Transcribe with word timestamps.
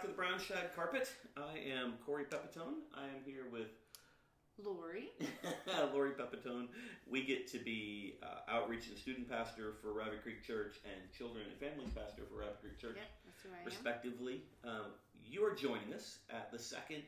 back 0.00 0.02
to 0.02 0.06
the 0.08 0.14
Brown 0.14 0.38
Shag 0.38 0.74
Carpet. 0.74 1.08
I 1.36 1.58
am 1.78 1.94
Corey 2.06 2.24
Pepitone. 2.24 2.80
I 2.96 3.04
am 3.04 3.22
here 3.26 3.44
with 3.52 3.68
Lori. 4.64 5.10
Lori 5.94 6.12
Pepitone. 6.12 6.68
We 7.06 7.22
get 7.24 7.46
to 7.52 7.58
be 7.58 8.14
uh, 8.22 8.50
outreach 8.50 8.88
and 8.88 8.96
student 8.96 9.28
pastor 9.28 9.74
for 9.82 9.92
Rabbit 9.92 10.22
Creek 10.22 10.42
Church 10.46 10.76
and 10.84 11.12
children 11.16 11.44
and 11.50 11.58
families 11.58 11.92
pastor 11.94 12.22
for 12.30 12.38
Rabbit 12.40 12.60
Creek 12.62 12.78
Church, 12.78 12.96
Yep, 12.96 13.08
that's 13.26 13.42
who 13.42 13.48
I 13.54 13.60
am. 13.60 13.66
respectively. 13.66 14.42
Um, 14.64 14.86
you 15.22 15.44
are 15.44 15.54
joining 15.54 15.92
us 15.94 16.18
at 16.30 16.50
the 16.50 16.58
second 16.58 17.02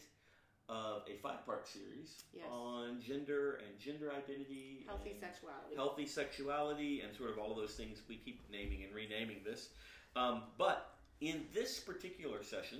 of 0.68 1.02
a 1.10 1.16
five-part 1.22 1.66
series 1.66 2.22
Yes. 2.32 2.44
on 2.50 3.00
gender 3.00 3.60
and 3.66 3.78
gender 3.78 4.12
identity, 4.12 4.84
Healthy 4.86 5.16
sexuality. 5.20 5.76
healthy 5.76 6.06
sexuality, 6.06 7.00
and 7.00 7.16
sort 7.16 7.30
of 7.30 7.38
all 7.38 7.54
those 7.54 7.74
things. 7.74 8.02
We 8.08 8.16
keep 8.16 8.40
naming 8.50 8.84
and 8.84 8.94
renaming 8.94 9.38
this, 9.44 9.70
um, 10.14 10.42
but 10.58 10.91
in 11.22 11.44
this 11.54 11.78
particular 11.78 12.42
session, 12.42 12.78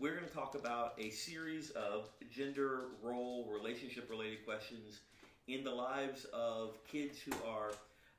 we're 0.00 0.16
going 0.16 0.26
to 0.26 0.34
talk 0.34 0.54
about 0.54 0.94
a 0.98 1.10
series 1.10 1.70
of 1.70 2.08
gender 2.34 2.86
role 3.02 3.46
relationship 3.52 4.08
related 4.10 4.44
questions 4.46 5.00
in 5.46 5.62
the 5.62 5.70
lives 5.70 6.24
of 6.32 6.78
kids 6.90 7.18
who 7.20 7.32
are 7.46 7.72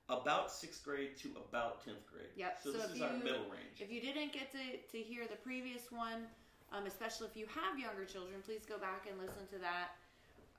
about 0.09 0.51
sixth 0.51 0.85
grade 0.85 1.17
to 1.17 1.29
about 1.49 1.79
10th 1.83 2.05
grade. 2.11 2.29
Yep, 2.35 2.59
So, 2.63 2.71
so 2.71 2.77
this 2.77 2.91
is 2.91 3.01
our 3.01 3.13
you- 3.13 3.23
middle 3.23 3.45
range. 3.45 3.79
If 3.79 3.91
you 3.91 3.99
didn't 3.99 4.31
get 4.31 4.51
to, 4.51 4.77
to 4.91 4.97
hear 5.03 5.25
the 5.27 5.37
previous 5.37 5.91
one, 5.91 6.27
um, 6.71 6.85
especially 6.85 7.27
if 7.27 7.35
you 7.35 7.47
have 7.47 7.79
younger 7.79 8.05
children, 8.05 8.41
please 8.45 8.65
go 8.69 8.77
back 8.77 9.07
and 9.09 9.19
listen 9.19 9.47
to 9.53 9.57
that, 9.59 9.95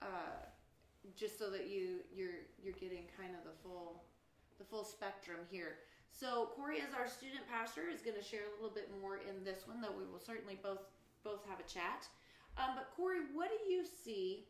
uh, 0.02 0.06
just 1.16 1.38
so 1.38 1.50
that 1.50 1.69
you 1.69 2.00
you're 2.16 2.41
you're 2.62 2.72
getting 2.72 3.05
kind 3.16 3.34
of 3.36 3.44
the 3.44 3.55
full 3.62 4.02
the 4.58 4.64
full 4.64 4.84
spectrum 4.84 5.38
here. 5.50 5.78
So 6.14 6.55
Corey, 6.55 6.78
as 6.78 6.94
our 6.94 7.11
student 7.11 7.42
pastor, 7.50 7.91
is 7.91 7.98
going 8.00 8.16
to 8.16 8.22
share 8.22 8.47
a 8.47 8.55
little 8.55 8.70
bit 8.70 8.86
more 9.02 9.19
in 9.19 9.42
this 9.42 9.66
one, 9.66 9.83
though 9.83 9.91
we 9.91 10.06
will 10.06 10.22
certainly 10.22 10.55
both 10.62 10.86
both 11.27 11.42
have 11.50 11.58
a 11.58 11.66
chat. 11.66 12.06
Um, 12.55 12.78
but 12.78 12.94
Corey, 12.94 13.27
what 13.34 13.50
do 13.50 13.58
you 13.66 13.83
see 13.83 14.47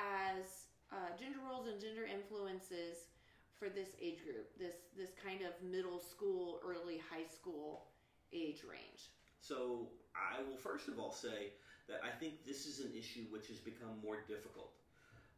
as 0.00 0.72
uh, 0.88 1.12
gender 1.20 1.44
roles 1.44 1.68
and 1.68 1.76
gender 1.76 2.08
influences 2.08 3.12
for 3.52 3.68
this 3.68 3.92
age 4.00 4.24
group, 4.24 4.48
this 4.56 4.88
this 4.96 5.12
kind 5.20 5.44
of 5.44 5.52
middle 5.60 6.00
school, 6.00 6.58
early 6.64 6.96
high 6.96 7.28
school 7.28 7.92
age 8.32 8.64
range? 8.64 9.12
So 9.44 9.92
I 10.16 10.40
will 10.40 10.56
first 10.56 10.88
of 10.88 10.98
all 10.98 11.12
say 11.12 11.52
that 11.84 12.00
I 12.00 12.16
think 12.16 12.48
this 12.48 12.64
is 12.64 12.80
an 12.80 12.96
issue 12.96 13.28
which 13.28 13.52
has 13.52 13.60
become 13.60 14.00
more 14.00 14.24
difficult 14.24 14.72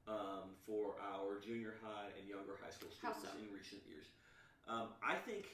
um, 0.06 0.54
for 0.62 0.94
our 1.02 1.42
junior 1.42 1.74
high 1.82 2.14
and 2.14 2.22
younger 2.30 2.54
high 2.62 2.70
school 2.70 2.94
students 2.94 3.26
so? 3.26 3.34
in 3.34 3.50
recent 3.50 3.82
years. 3.90 4.14
Um, 4.68 4.88
I 5.02 5.14
think 5.14 5.46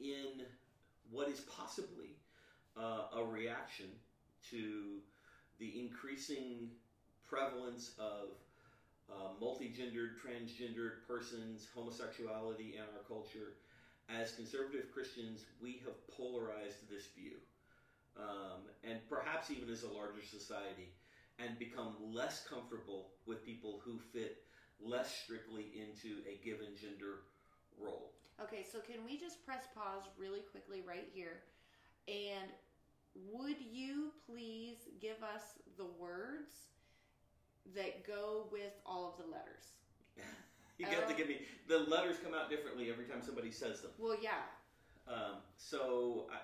in 0.00 0.46
what 1.10 1.28
is 1.28 1.40
possibly 1.40 2.16
uh, 2.76 3.18
a 3.18 3.24
reaction 3.24 3.86
to 4.50 4.98
the 5.58 5.80
increasing 5.80 6.70
prevalence 7.28 7.92
of 7.98 8.28
uh, 9.10 9.30
multi-gendered, 9.40 10.18
transgendered 10.18 11.06
persons, 11.06 11.66
homosexuality 11.74 12.74
in 12.74 12.80
our 12.80 13.02
culture, 13.06 13.54
as 14.08 14.32
conservative 14.32 14.90
Christians, 14.92 15.44
we 15.62 15.80
have 15.84 15.94
polarized 16.08 16.88
this 16.90 17.06
view 17.14 17.36
um, 18.16 18.66
and 18.84 18.98
perhaps 19.08 19.50
even 19.50 19.70
as 19.70 19.82
a 19.82 19.88
larger 19.88 20.24
society, 20.24 20.92
and 21.38 21.58
become 21.58 21.94
less 22.12 22.44
comfortable 22.48 23.08
with 23.26 23.44
people 23.44 23.80
who 23.84 23.98
fit 24.12 24.42
less 24.80 25.14
strictly 25.24 25.70
into 25.74 26.20
a 26.28 26.44
given 26.44 26.68
gender 26.80 27.20
role. 27.78 28.12
Okay, 28.42 28.64
so 28.70 28.78
can 28.80 29.04
we 29.04 29.18
just 29.18 29.44
press 29.44 29.64
pause 29.74 30.04
really 30.18 30.40
quickly 30.40 30.82
right 30.86 31.08
here? 31.12 31.42
And 32.08 32.48
would 33.32 33.56
you 33.60 34.12
please 34.26 34.76
give 35.00 35.22
us 35.22 35.58
the 35.76 35.84
words 35.98 36.70
that 37.74 38.06
go 38.06 38.46
with 38.50 38.72
all 38.86 39.08
of 39.08 39.24
the 39.24 39.30
letters? 39.30 39.72
You 40.80 40.86
got 40.86 41.06
to 41.10 41.14
give 41.14 41.28
me 41.28 41.42
the 41.68 41.80
letters 41.92 42.16
come 42.24 42.32
out 42.32 42.48
differently 42.48 42.88
every 42.88 43.04
time 43.04 43.20
somebody 43.20 43.50
says 43.50 43.82
them. 43.82 43.90
Well, 43.98 44.16
yeah. 44.16 44.48
Um, 45.06 45.44
so 45.58 46.24
I, 46.32 46.38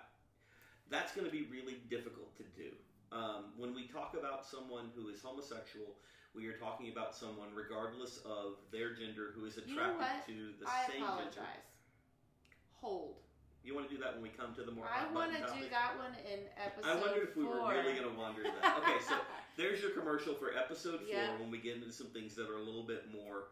that's 0.90 1.12
going 1.16 1.24
to 1.24 1.32
be 1.32 1.48
really 1.50 1.80
difficult 1.88 2.36
to 2.36 2.44
do. 2.54 2.68
Um, 3.16 3.56
when 3.56 3.74
we 3.74 3.86
talk 3.88 4.12
about 4.12 4.44
someone 4.44 4.92
who 4.94 5.08
is 5.08 5.22
homosexual, 5.22 5.96
we 6.34 6.46
are 6.48 6.58
talking 6.58 6.92
about 6.92 7.14
someone, 7.16 7.48
regardless 7.54 8.18
of 8.26 8.60
their 8.70 8.92
gender, 8.92 9.32
who 9.34 9.46
is 9.46 9.56
You 9.56 9.72
attracted 9.72 10.36
know 10.36 10.52
to 10.52 10.52
the 10.60 10.68
I 10.68 10.92
same 10.92 11.02
apologize. 11.02 11.32
gender. 11.32 11.64
You 13.64 13.74
want 13.74 13.88
to 13.88 13.94
do 13.96 14.00
that 14.00 14.14
when 14.14 14.22
we 14.22 14.28
come 14.28 14.54
to 14.54 14.62
the 14.62 14.70
more 14.70 14.86
I 14.86 15.12
want 15.12 15.32
to 15.32 15.38
do 15.38 15.68
that 15.70 15.98
one 15.98 16.14
in 16.32 16.40
episode 16.56 16.88
I 16.88 16.94
wondered 17.00 17.28
if 17.30 17.36
we 17.36 17.42
four. 17.44 17.54
were 17.62 17.68
really 17.68 17.94
going 17.98 18.08
to 18.08 18.16
wander 18.16 18.42
that. 18.44 18.78
Okay, 18.78 18.98
so 19.08 19.14
there's 19.56 19.82
your 19.82 19.90
commercial 19.90 20.34
for 20.34 20.52
episode 20.56 21.00
four 21.00 21.08
Yeah. 21.08 21.36
when 21.40 21.50
we 21.50 21.58
get 21.58 21.74
into 21.76 21.90
some 21.90 22.06
things 22.08 22.36
that 22.36 22.48
are 22.48 22.58
a 22.58 22.62
little 22.62 22.84
bit 22.84 23.06
more 23.12 23.48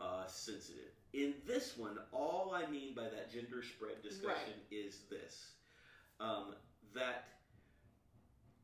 uh, 0.00 0.26
sensitive. 0.26 0.90
In 1.12 1.34
this 1.46 1.76
one, 1.76 1.96
all 2.10 2.52
I 2.52 2.68
mean 2.70 2.94
by 2.94 3.04
that 3.04 3.32
gender 3.32 3.62
spread 3.62 4.02
discussion 4.02 4.54
is 4.72 5.02
this 5.08 5.52
um, 6.18 6.54
that 6.94 7.26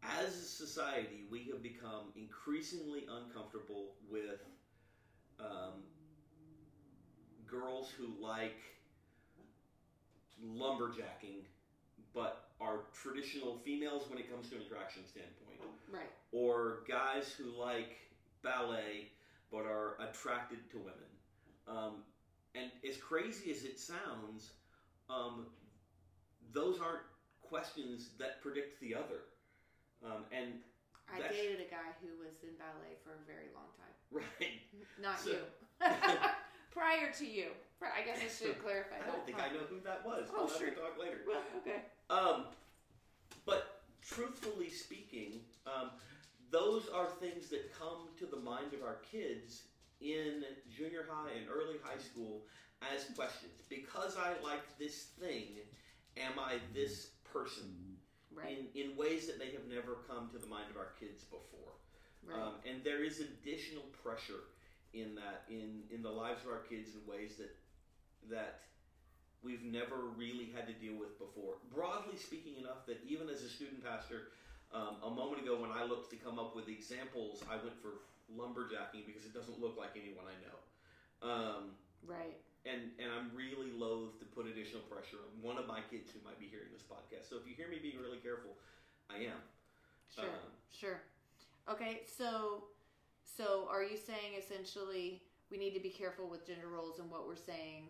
as 0.03 0.35
a 0.35 0.45
society, 0.47 1.27
we 1.31 1.45
have 1.53 1.63
become 1.63 2.11
increasingly 2.17 3.07
uncomfortable 3.11 3.93
with 4.11 4.41
um, 5.39 5.83
girls 7.47 7.91
who 7.97 8.09
like 8.21 8.59
lumberjacking 10.45 11.45
but 12.15 12.49
are 12.61 12.81
traditional 12.95 13.59
females 13.65 14.09
when 14.09 14.19
it 14.19 14.31
comes 14.31 14.49
to 14.51 14.57
an 14.57 14.63
attraction 14.63 15.03
standpoint, 15.07 15.61
Right. 15.93 16.11
or 16.33 16.81
guys 16.89 17.31
who 17.33 17.45
like 17.45 17.97
ballet 18.43 19.09
but 19.51 19.65
are 19.67 19.97
attracted 20.01 20.59
to 20.71 20.79
women. 20.79 21.09
Um, 21.67 22.05
and 22.55 22.71
as 22.89 22.97
crazy 22.97 23.51
as 23.51 23.65
it 23.65 23.79
sounds, 23.79 24.53
um, 25.09 25.47
those 26.53 26.81
aren't 26.81 27.05
questions 27.43 28.11
that 28.19 28.41
predict 28.43 28.81
the 28.81 28.95
other. 28.95 29.21
Um, 30.05 30.25
and 30.33 30.55
I 31.13 31.21
dated 31.29 31.61
a 31.61 31.71
guy 31.71 31.93
who 32.03 32.09
was 32.19 32.43
in 32.43 32.57
ballet 32.59 32.97
for 33.05 33.13
a 33.13 33.25
very 33.27 33.49
long 33.55 33.69
time. 33.79 33.95
right, 34.11 34.61
Not 35.01 35.21
So- 35.21 35.31
you. 35.31 35.41
Prior 36.71 37.13
to 37.19 37.27
you. 37.27 37.49
I 37.83 38.05
guess 38.05 38.19
I 38.19 38.29
should 38.29 38.63
clarify 38.63 38.97
I 38.97 39.11
don't 39.11 39.25
think 39.25 39.39
I 39.41 39.49
know 39.49 39.65
who 39.69 39.81
that 39.85 40.05
was. 40.05 40.29
Oh, 40.33 40.47
we'll 40.47 40.59
sure. 40.59 40.71
talk 40.71 40.99
later. 41.01 41.19
Well, 41.27 41.43
okay. 41.59 41.83
Um, 42.11 42.47
but 43.47 43.83
truthfully 44.03 44.69
speaking, 44.69 45.41
um, 45.67 45.91
those 46.51 46.89
are 46.89 47.07
things 47.21 47.49
that 47.51 47.73
come 47.79 48.09
to 48.19 48.27
the 48.27 48.41
mind 48.41 48.75
of 48.75 48.83
our 48.83 48.99
kids 49.11 49.65
in 50.01 50.45
junior 50.75 51.07
high 51.09 51.33
and 51.39 51.47
early 51.49 51.77
high 51.83 51.99
school 51.99 52.43
as 52.95 53.05
questions. 53.15 53.53
Because 53.69 54.17
I 54.17 54.43
like 54.45 54.79
this 54.79 55.09
thing, 55.21 55.59
am 56.17 56.39
I 56.39 56.57
this 56.75 57.11
person? 57.33 57.97
Right. 58.35 58.59
In, 58.75 58.91
in 58.91 58.97
ways 58.97 59.27
that 59.27 59.39
may 59.39 59.51
have 59.53 59.67
never 59.69 59.99
come 60.09 60.31
to 60.33 60.39
the 60.39 60.47
mind 60.47 60.67
of 60.71 60.77
our 60.77 60.93
kids 61.01 61.25
before. 61.25 61.75
right. 62.25 62.41
Um, 62.41 62.55
and 62.69 62.85
there 62.85 63.03
is 63.03 63.21
additional 63.21 63.83
pressure 64.03 64.47
in 64.95 65.15
that 65.15 65.45
in, 65.49 65.85
in 65.91 66.03
the 66.03 66.11
lives 66.11 66.43
of 66.45 66.51
our 66.51 66.65
kids 66.65 66.91
in 66.95 67.03
ways 67.05 67.37
that 67.37 67.55
that 68.31 68.61
we've 69.43 69.63
never 69.63 70.11
really 70.17 70.51
had 70.55 70.67
to 70.67 70.75
deal 70.75 70.99
with 70.99 71.19
before. 71.19 71.63
Broadly 71.73 72.19
speaking, 72.19 72.59
enough 72.59 72.87
that 72.87 72.99
even 73.07 73.29
as 73.29 73.43
a 73.43 73.49
student 73.49 73.85
pastor, 73.85 74.35
um, 74.75 74.99
a 75.05 75.11
moment 75.11 75.43
ago 75.43 75.61
when 75.61 75.71
I 75.71 75.85
looked 75.85 76.11
to 76.11 76.19
come 76.19 76.39
up 76.39 76.57
with 76.57 76.69
examples, 76.69 77.43
I 77.47 77.57
went 77.57 77.79
for 77.81 78.03
lumberjacking 78.29 79.07
because 79.07 79.25
it 79.25 79.33
doesn't 79.33 79.61
look 79.61 79.79
like 79.79 79.95
anyone 79.95 80.27
I 80.27 80.37
know. 80.43 80.59
Um, 81.19 81.63
right. 82.07 82.37
and 82.67 82.95
and 82.99 83.11
I'm 83.11 83.31
really 83.35 83.71
loath 83.75 84.19
to 84.21 84.27
put 84.27 84.47
additional 84.47 84.83
pressure 84.87 85.19
on 85.19 85.31
one 85.43 85.59
of 85.59 85.67
my 85.67 85.81
kids 85.91 86.11
who 86.11 86.21
might 86.23 86.39
be 86.39 86.47
hearing 86.47 86.71
this 86.71 86.85
podcast. 86.85 87.31
So 87.31 87.37
if 87.37 87.47
you 87.49 87.55
hear 87.55 87.69
me 87.69 87.79
being 87.81 87.99
really 87.99 88.19
careful, 88.19 88.55
I 89.11 89.31
am. 89.31 89.41
Sure. 90.15 90.25
Um, 90.25 90.53
sure. 90.71 91.01
Okay, 91.69 92.03
so 92.07 92.65
so 93.37 93.69
are 93.71 93.83
you 93.83 93.97
saying 93.97 94.35
essentially 94.39 95.23
we 95.51 95.59
need 95.59 95.75
to 95.75 95.81
be 95.81 95.91
careful 95.91 96.29
with 96.29 96.47
gender 96.47 96.69
roles 96.69 96.99
and 96.99 97.11
what 97.11 97.27
we're 97.27 97.37
saying 97.37 97.89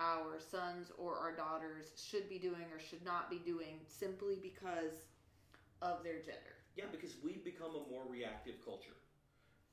our 0.00 0.40
sons 0.40 0.90
or 0.96 1.18
our 1.18 1.36
daughters 1.36 1.92
should 1.96 2.28
be 2.28 2.38
doing 2.38 2.64
or 2.72 2.80
should 2.80 3.04
not 3.04 3.28
be 3.28 3.36
doing 3.36 3.80
simply 3.86 4.38
because 4.42 5.04
of 5.82 6.02
their 6.02 6.18
gender? 6.24 6.56
Yeah, 6.76 6.88
because 6.90 7.16
we've 7.22 7.44
become 7.44 7.76
a 7.76 7.84
more 7.90 8.04
reactive 8.08 8.64
culture. 8.64 8.96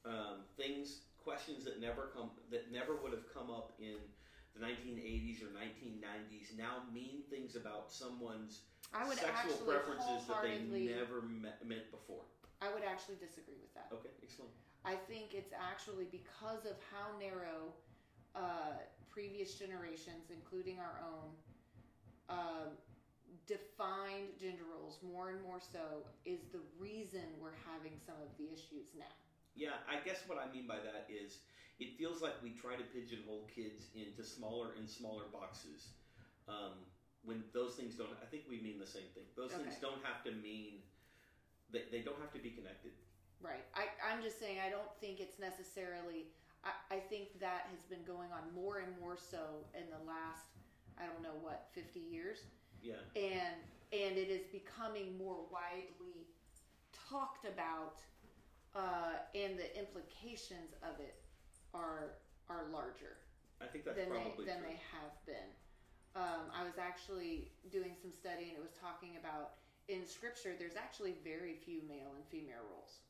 Um, 0.06 0.44
things, 0.58 1.08
questions 1.24 1.63
that 1.63 1.80
never 1.80 2.12
come, 2.16 2.31
that 2.52 2.72
never 2.72 2.96
would 2.96 3.12
have 3.12 3.31
come 3.34 3.50
up 3.50 3.74
in 3.80 3.96
the 4.56 4.66
1980s 4.66 5.44
or 5.44 5.52
1990s, 5.56 6.58
now 6.58 6.84
mean 6.94 7.24
things 7.30 7.56
about 7.56 7.92
someone's 7.92 8.62
sexual 9.16 9.56
preferences 9.63 10.28
that 10.28 10.44
they 10.44 10.60
never 10.92 11.22
me- 11.22 11.56
meant 11.63 11.92
before. 11.92 12.24
I 12.62 12.74
would 12.74 12.84
actually 12.84 13.16
disagree 13.16 13.60
with 13.62 13.74
that. 13.75 13.88
Okay, 13.94 14.10
explain. 14.24 14.50
I 14.85 14.95
think 14.95 15.33
it's 15.33 15.53
actually 15.53 16.06
because 16.12 16.65
of 16.65 16.77
how 16.91 17.18
narrow 17.19 17.74
uh, 18.35 18.77
previous 19.09 19.56
generations, 19.56 20.29
including 20.29 20.77
our 20.79 21.01
own, 21.03 21.29
um, 22.29 22.69
defined 23.47 24.35
gender 24.39 24.63
roles 24.68 25.00
more 25.01 25.29
and 25.29 25.41
more 25.44 25.59
so 25.59 26.03
is 26.25 26.39
the 26.51 26.59
reason 26.79 27.24
we're 27.41 27.56
having 27.65 27.95
some 28.06 28.15
of 28.21 28.29
the 28.38 28.45
issues 28.51 28.91
now. 28.97 29.12
Yeah, 29.56 29.81
I 29.89 30.03
guess 30.06 30.21
what 30.27 30.38
I 30.38 30.51
mean 30.53 30.68
by 30.68 30.77
that 30.77 31.07
is 31.09 31.39
it 31.79 31.97
feels 31.97 32.21
like 32.21 32.33
we 32.44 32.51
try 32.51 32.75
to 32.75 32.83
pigeonhole 32.83 33.47
kids 33.53 33.89
into 33.95 34.24
smaller 34.24 34.77
and 34.77 34.89
smaller 34.89 35.24
boxes. 35.31 35.95
Um, 36.47 36.85
when 37.24 37.44
those 37.53 37.75
things 37.75 37.95
don't, 37.95 38.13
I 38.21 38.25
think 38.29 38.44
we 38.47 38.62
mean 38.62 38.79
the 38.79 38.88
same 38.88 39.09
thing. 39.13 39.25
Those 39.35 39.51
things 39.51 39.75
don't 39.81 40.00
have 40.03 40.24
to 40.24 40.31
mean 40.31 40.79
they, 41.71 41.83
they 41.91 42.00
don't 42.00 42.19
have 42.21 42.31
to 42.33 42.39
be 42.39 42.51
connected. 42.51 42.91
Right. 43.42 43.63
I, 43.75 43.86
I'm 44.01 44.24
just 44.24 44.39
saying 44.39 44.57
I 44.66 44.69
don't 44.69 44.89
think 45.00 45.19
it's 45.19 45.39
necessarily 45.39 46.28
I, 46.63 46.95
I 46.95 47.00
think 47.00 47.39
that 47.39 47.68
has 47.69 47.81
been 47.89 48.04
going 48.06 48.30
on 48.34 48.50
more 48.56 48.80
and 48.80 48.94
more 49.00 49.18
so 49.18 49.63
in 49.74 49.86
the 49.89 50.01
last 50.10 50.45
I 50.98 51.06
don't 51.06 51.22
know 51.22 51.38
what, 51.42 51.69
fifty 51.74 52.00
years. 52.00 52.39
Yeah, 52.81 53.01
and 53.16 53.57
and 53.94 54.18
it 54.18 54.30
is 54.30 54.45
becoming 54.51 55.18
more 55.18 55.38
widely 55.51 56.28
talked 57.10 57.45
about 57.45 58.01
uh, 58.75 59.22
and 59.34 59.57
the 59.57 59.69
implications 59.78 60.74
of 60.84 61.00
it 61.00 61.22
are 61.74 62.18
are 62.50 62.66
larger 62.72 63.18
I 63.62 63.66
think 63.66 63.86
that's 63.86 63.98
than 63.98 64.10
they 64.10 64.34
than 64.45 64.60
true. 64.60 64.69
they 64.69 64.80
have 64.94 65.13
been. 65.25 65.50
Um, 66.16 66.50
I 66.50 66.63
was 66.63 66.78
actually 66.81 67.51
doing 67.72 67.94
some 68.01 68.12
study 68.12 68.50
and 68.50 68.57
it 68.57 68.62
was 68.62 68.74
talking 68.74 69.18
about 69.22 69.62
in 69.88 70.06
scripture 70.06 70.56
there's 70.57 70.75
actually 70.75 71.16
very 71.24 71.54
few 71.54 71.81
male 71.88 72.13
and 72.16 72.25
female 72.30 72.66
roles. 72.74 73.06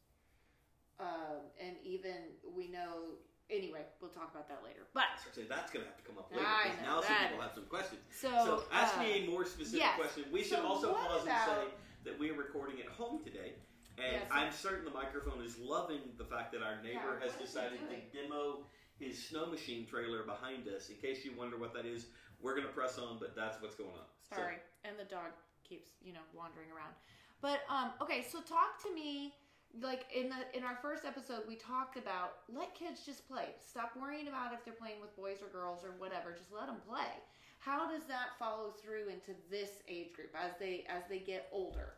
Um, 0.99 1.45
and 1.61 1.75
even 1.83 2.33
we 2.55 2.67
know 2.67 3.21
anyway, 3.49 3.81
we'll 4.01 4.09
talk 4.11 4.31
about 4.33 4.47
that 4.49 4.61
later. 4.65 4.81
But 4.93 5.21
So 5.33 5.41
that's 5.47 5.71
going 5.71 5.85
to 5.85 5.89
have 5.91 5.97
to 5.97 6.03
come 6.03 6.17
up 6.17 6.31
later 6.31 6.45
I 6.45 6.69
because 6.73 6.81
now 6.81 7.01
some 7.01 7.17
people 7.27 7.41
have 7.41 7.53
some 7.53 7.65
questions. 7.65 8.01
so, 8.09 8.29
So 8.29 8.63
ask 8.73 8.97
uh, 8.97 9.01
me 9.03 9.23
a 9.25 9.29
more 9.29 9.45
specific 9.45 9.79
yes. 9.81 9.95
question. 9.95 10.23
We 10.31 10.43
should 10.43 10.59
So 10.59 10.67
also 10.67 10.93
pause 10.93 11.21
and 11.27 11.37
say 11.45 11.63
that 12.05 12.17
we 12.17 12.31
are 12.31 12.35
recording 12.35 12.79
at 12.81 12.87
home 12.87 13.23
today. 13.23 13.53
And 13.97 14.21
Yes. 14.21 14.29
I'm 14.31 14.51
certain 14.51 14.85
the 14.85 14.91
microphone 14.93 15.41
is 15.43 15.57
loving 15.57 16.01
the 16.17 16.25
fact 16.25 16.51
that 16.53 16.61
our 16.61 16.81
neighbor 16.83 17.17
Yeah, 17.17 17.25
has 17.25 17.33
what 17.33 17.41
is 17.41 17.41
he 17.41 17.45
decided 17.45 17.79
to 17.89 17.97
demo 18.13 18.65
his 18.99 19.17
snow 19.17 19.45
machine 19.47 19.85
trailer 19.85 20.23
behind 20.23 20.67
us. 20.67 20.89
In 20.89 20.97
case 20.97 21.25
you 21.25 21.31
wonder 21.37 21.57
what 21.57 21.73
that 21.73 21.85
is, 21.85 22.07
we're 22.41 22.53
going 22.53 22.67
to 22.67 22.73
press 22.73 22.97
on, 22.97 23.17
but 23.19 23.35
that's 23.35 23.61
what's 23.61 23.75
going 23.75 23.93
on. 23.93 24.05
So- 24.29 24.37
Sorry, 24.37 24.57
and 24.83 24.97
the 24.97 25.05
dog 25.05 25.33
keeps 25.67 25.89
you 26.01 26.13
know 26.13 26.25
wandering 26.33 26.69
around. 26.71 26.93
But 27.41 27.61
um, 27.69 27.91
okay, 28.01 28.25
so 28.29 28.41
talk 28.41 28.81
to 28.83 28.93
me. 28.93 29.33
Like 29.81 30.05
in 30.15 30.29
the 30.29 30.57
in 30.57 30.63
our 30.63 30.77
first 30.81 31.05
episode, 31.05 31.43
we 31.47 31.55
talked 31.55 31.97
about 31.97 32.33
let 32.51 32.73
kids 32.73 33.05
just 33.05 33.27
play. 33.27 33.49
Stop 33.59 33.91
worrying 33.99 34.27
about 34.27 34.53
if 34.53 34.63
they're 34.65 34.73
playing 34.73 35.01
with 35.01 35.15
boys 35.15 35.37
or 35.41 35.49
girls 35.49 35.83
or 35.83 35.91
whatever. 35.99 36.31
Just 36.31 36.51
let 36.51 36.67
them 36.67 36.77
play. 36.87 37.11
How 37.59 37.89
does 37.89 38.05
that 38.07 38.37
follow 38.39 38.71
through 38.71 39.09
into 39.09 39.31
this 39.51 39.83
age 39.87 40.13
group 40.13 40.33
as 40.35 40.53
they 40.59 40.85
as 40.89 41.03
they 41.09 41.19
get 41.19 41.49
older? 41.51 41.93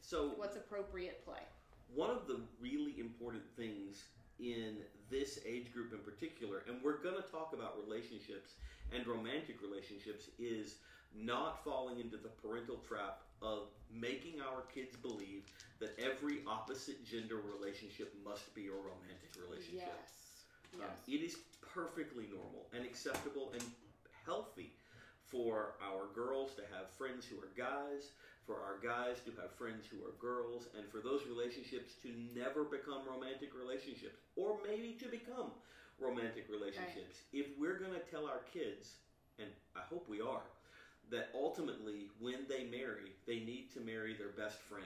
so 0.00 0.32
What's 0.36 0.56
appropriate 0.56 1.24
play? 1.24 1.40
one 1.94 2.10
of 2.10 2.26
the 2.26 2.40
really 2.60 2.98
important 2.98 3.42
things 3.56 4.04
in 4.40 4.78
this 5.10 5.38
age 5.46 5.72
group 5.72 5.92
in 5.92 6.00
particular, 6.00 6.62
and 6.66 6.82
we're 6.82 7.02
going 7.02 7.14
to 7.14 7.22
talk 7.30 7.52
about 7.54 7.78
relationships 7.86 8.54
and 8.92 9.06
romantic 9.06 9.62
relationships, 9.62 10.28
is 10.38 10.76
not 11.14 11.62
falling 11.64 12.00
into 12.00 12.16
the 12.16 12.28
parental 12.42 12.78
trap 12.88 13.22
of 13.44 13.68
making 13.92 14.40
our 14.40 14.62
kids 14.74 14.96
believe 14.96 15.44
that 15.78 15.92
every 16.00 16.40
opposite 16.46 17.04
gender 17.04 17.36
relationship 17.36 18.12
must 18.24 18.52
be 18.54 18.66
a 18.66 18.72
romantic 18.72 19.30
relationship. 19.36 19.92
Yes, 19.92 20.80
Um, 20.80 20.90
it 21.06 21.22
is 21.22 21.36
perfectly 21.60 22.26
normal 22.32 22.66
and 22.74 22.84
acceptable 22.84 23.52
and 23.52 23.62
healthy 24.24 24.72
for 25.28 25.74
our 25.82 26.06
girls 26.14 26.54
to 26.56 26.62
have 26.74 26.90
friends 26.90 27.24
who 27.26 27.36
are 27.38 27.52
guys, 27.56 28.10
for 28.46 28.56
our 28.60 28.78
guys 28.82 29.20
to 29.26 29.30
have 29.40 29.52
friends 29.54 29.86
who 29.86 30.04
are 30.04 30.12
girls, 30.18 30.68
and 30.76 30.88
for 30.90 31.00
those 31.00 31.22
relationships 31.26 31.94
to 32.02 32.08
never 32.34 32.64
become 32.64 33.02
romantic 33.06 33.54
relationships, 33.54 34.16
or 34.36 34.58
maybe 34.66 34.96
to 35.00 35.06
become 35.08 35.50
romantic 36.00 36.46
relationships. 36.50 37.22
If 37.32 37.46
we're 37.58 37.78
going 37.78 37.92
to 37.94 38.04
tell 38.10 38.26
our 38.26 38.42
kids, 38.52 38.96
and 39.38 39.48
I 39.76 39.80
hope 39.88 40.08
we 40.08 40.20
are, 40.20 40.42
that 41.10 41.28
ultimately 41.34 42.08
when 42.18 42.46
they 42.48 42.64
marry, 42.64 43.12
they 43.26 43.40
need 43.40 43.72
to 43.74 43.80
marry 43.80 44.14
their 44.14 44.32
best 44.36 44.58
friend. 44.62 44.84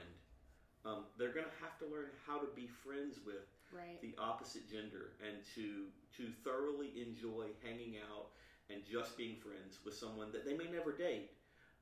Um, 0.85 1.05
they're 1.17 1.33
going 1.33 1.45
to 1.45 1.59
have 1.63 1.77
to 1.79 1.85
learn 1.85 2.07
how 2.25 2.39
to 2.39 2.47
be 2.55 2.67
friends 2.67 3.19
with 3.25 3.43
right. 3.75 4.01
the 4.01 4.15
opposite 4.17 4.69
gender 4.69 5.11
and 5.25 5.37
to 5.55 5.87
to 6.17 6.31
thoroughly 6.43 6.91
enjoy 6.95 7.51
hanging 7.63 7.97
out 8.11 8.31
and 8.69 8.81
just 8.85 9.17
being 9.17 9.35
friends 9.35 9.79
with 9.83 9.93
someone 9.93 10.31
that 10.31 10.45
they 10.45 10.55
may 10.55 10.69
never 10.71 10.91
date 10.91 11.31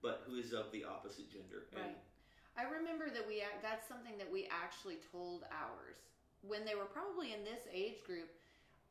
but 0.01 0.23
who 0.27 0.37
is 0.37 0.53
of 0.53 0.71
the 0.71 0.83
opposite 0.83 1.31
gender 1.31 1.67
and 1.73 1.93
Right. 1.93 1.97
I 2.57 2.65
remember 2.65 3.09
that 3.13 3.21
we 3.27 3.43
that's 3.61 3.87
something 3.87 4.17
that 4.17 4.29
we 4.31 4.49
actually 4.49 4.97
told 5.11 5.45
ours 5.53 6.01
when 6.41 6.65
they 6.65 6.73
were 6.73 6.89
probably 6.89 7.33
in 7.33 7.45
this 7.45 7.69
age 7.71 8.01
group. 8.05 8.29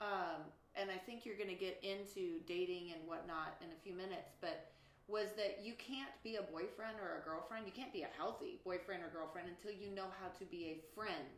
Um, 0.01 0.47
and 0.77 0.91
I 0.91 0.99
think 1.03 1.27
you're 1.27 1.37
going 1.37 1.51
to 1.51 1.59
get 1.59 1.83
into 1.83 2.39
dating 2.47 2.93
and 2.95 3.03
whatnot 3.09 3.57
in 3.65 3.73
a 3.73 3.79
few 3.83 3.95
minutes, 3.95 4.37
but 4.41 4.71
was 5.09 5.29
that 5.37 5.61
you 5.63 5.73
can't 5.79 6.11
be 6.25 6.37
a 6.37 6.43
boyfriend 6.43 6.99
or 7.01 7.23
a 7.23 7.29
girlfriend. 7.29 7.67
You 7.67 7.73
can't 7.73 7.93
be 7.93 8.03
a 8.03 8.09
healthy 8.17 8.59
boyfriend 8.65 9.03
or 9.03 9.09
girlfriend 9.09 9.49
until 9.49 9.73
you 9.79 9.95
know 9.95 10.07
how 10.21 10.29
to 10.39 10.45
be 10.45 10.77
a 10.79 10.95
friend 10.95 11.29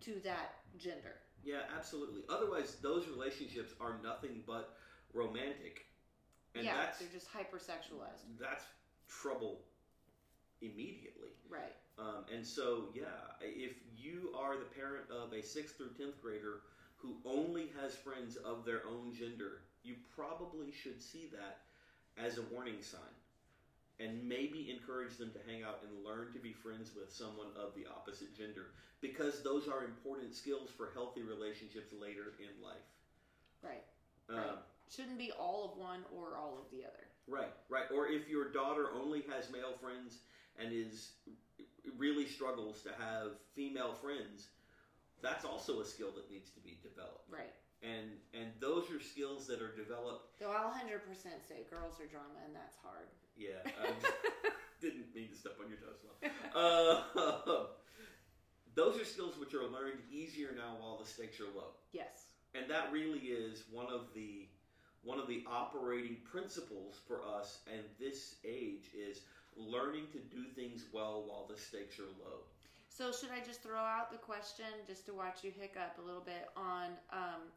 to 0.00 0.20
that 0.24 0.54
gender. 0.78 1.16
yeah 1.44 1.60
absolutely 1.76 2.22
otherwise 2.28 2.76
those 2.82 3.06
relationships 3.08 3.72
are 3.80 3.96
nothing 4.02 4.42
but 4.46 4.76
romantic 5.12 5.86
and 6.54 6.64
yeah, 6.64 6.74
that's 6.76 6.98
they're 6.98 7.08
just 7.12 7.28
hypersexualized. 7.32 8.24
that's 8.40 8.64
trouble 9.08 9.60
immediately 10.62 11.30
Right. 11.48 11.74
Um, 11.98 12.24
and 12.32 12.46
so, 12.46 12.88
yeah, 12.94 13.04
if 13.42 13.72
you 13.96 14.32
are 14.38 14.56
the 14.56 14.64
parent 14.64 15.04
of 15.10 15.32
a 15.34 15.42
sixth 15.42 15.76
through 15.76 15.90
tenth 15.98 16.20
grader 16.22 16.62
who 16.96 17.16
only 17.26 17.70
has 17.80 17.94
friends 17.94 18.36
of 18.36 18.64
their 18.64 18.86
own 18.86 19.12
gender, 19.12 19.62
you 19.82 19.96
probably 20.14 20.72
should 20.72 21.02
see 21.02 21.28
that 21.32 21.58
as 22.18 22.38
a 22.38 22.42
warning 22.52 22.82
sign, 22.82 23.00
and 23.98 24.26
maybe 24.26 24.70
encourage 24.70 25.16
them 25.16 25.30
to 25.32 25.50
hang 25.50 25.62
out 25.62 25.82
and 25.86 26.04
learn 26.04 26.32
to 26.32 26.38
be 26.38 26.52
friends 26.52 26.90
with 26.96 27.12
someone 27.12 27.48
of 27.56 27.74
the 27.74 27.86
opposite 27.86 28.36
gender, 28.36 28.72
because 29.00 29.42
those 29.42 29.68
are 29.68 29.84
important 29.84 30.34
skills 30.34 30.70
for 30.76 30.90
healthy 30.94 31.22
relationships 31.22 31.92
later 31.92 32.32
in 32.38 32.62
life. 32.62 32.88
Right. 33.62 33.84
Um, 34.28 34.36
Right. 34.36 34.58
Shouldn't 34.94 35.18
be 35.18 35.30
all 35.30 35.70
of 35.70 35.78
one 35.78 36.04
or 36.12 36.36
all 36.36 36.58
of 36.58 36.70
the 36.72 36.84
other. 36.84 37.06
Right, 37.28 37.52
right. 37.68 37.84
Or 37.94 38.08
if 38.08 38.28
your 38.28 38.50
daughter 38.50 38.88
only 38.92 39.22
has 39.30 39.48
male 39.52 39.74
friends 39.80 40.18
and 40.58 40.72
is 40.72 41.12
really 41.96 42.26
struggles 42.26 42.82
to 42.82 42.88
have 42.98 43.38
female 43.54 43.94
friends, 43.94 44.48
that's 45.22 45.44
also 45.44 45.80
a 45.80 45.84
skill 45.84 46.10
that 46.16 46.28
needs 46.28 46.50
to 46.50 46.60
be 46.60 46.78
developed. 46.82 47.30
Right. 47.30 47.52
And 47.82 48.10
and 48.34 48.50
those 48.60 48.90
are 48.90 49.00
skills 49.00 49.46
that 49.46 49.62
are 49.62 49.74
developed. 49.74 50.38
Though 50.38 50.50
I'll 50.52 50.70
100% 50.70 51.00
say 51.48 51.64
girls 51.70 51.98
are 52.00 52.06
drama 52.06 52.40
and 52.44 52.54
that's 52.54 52.76
hard. 52.82 53.08
Yeah, 53.36 53.64
I 53.66 53.90
didn't 54.80 55.14
mean 55.14 55.28
to 55.30 55.34
step 55.34 55.56
on 55.62 55.70
your 55.70 55.78
toes. 55.78 56.00
Uh, 56.54 57.64
those 58.74 59.00
are 59.00 59.04
skills 59.04 59.38
which 59.38 59.54
are 59.54 59.64
learned 59.64 60.00
easier 60.12 60.50
now 60.56 60.76
while 60.80 60.98
the 60.98 61.06
stakes 61.06 61.40
are 61.40 61.50
low. 61.56 61.72
yes. 61.92 62.26
and 62.54 62.68
that 62.70 62.90
really 62.92 63.18
is 63.20 63.64
one 63.70 63.86
of 63.86 64.12
the 64.14 64.46
one 65.02 65.18
of 65.18 65.26
the 65.26 65.42
operating 65.50 66.16
principles 66.30 66.96
for 67.08 67.22
us 67.24 67.60
and 67.72 67.82
this 67.98 68.34
age 68.44 68.90
is 68.94 69.22
learning 69.56 70.04
to 70.12 70.18
do 70.34 70.44
things 70.54 70.84
well 70.92 71.24
while 71.26 71.46
the 71.48 71.56
stakes 71.60 71.98
are 71.98 72.12
low 72.20 72.40
So 72.88 73.10
should 73.12 73.30
I 73.30 73.40
just 73.44 73.62
throw 73.62 73.78
out 73.80 74.10
the 74.12 74.18
question 74.18 74.66
just 74.86 75.06
to 75.06 75.14
watch 75.14 75.38
you 75.42 75.52
hiccup 75.58 75.96
a 75.98 76.04
little 76.06 76.20
bit 76.20 76.48
on? 76.56 76.88
Um, 77.12 77.48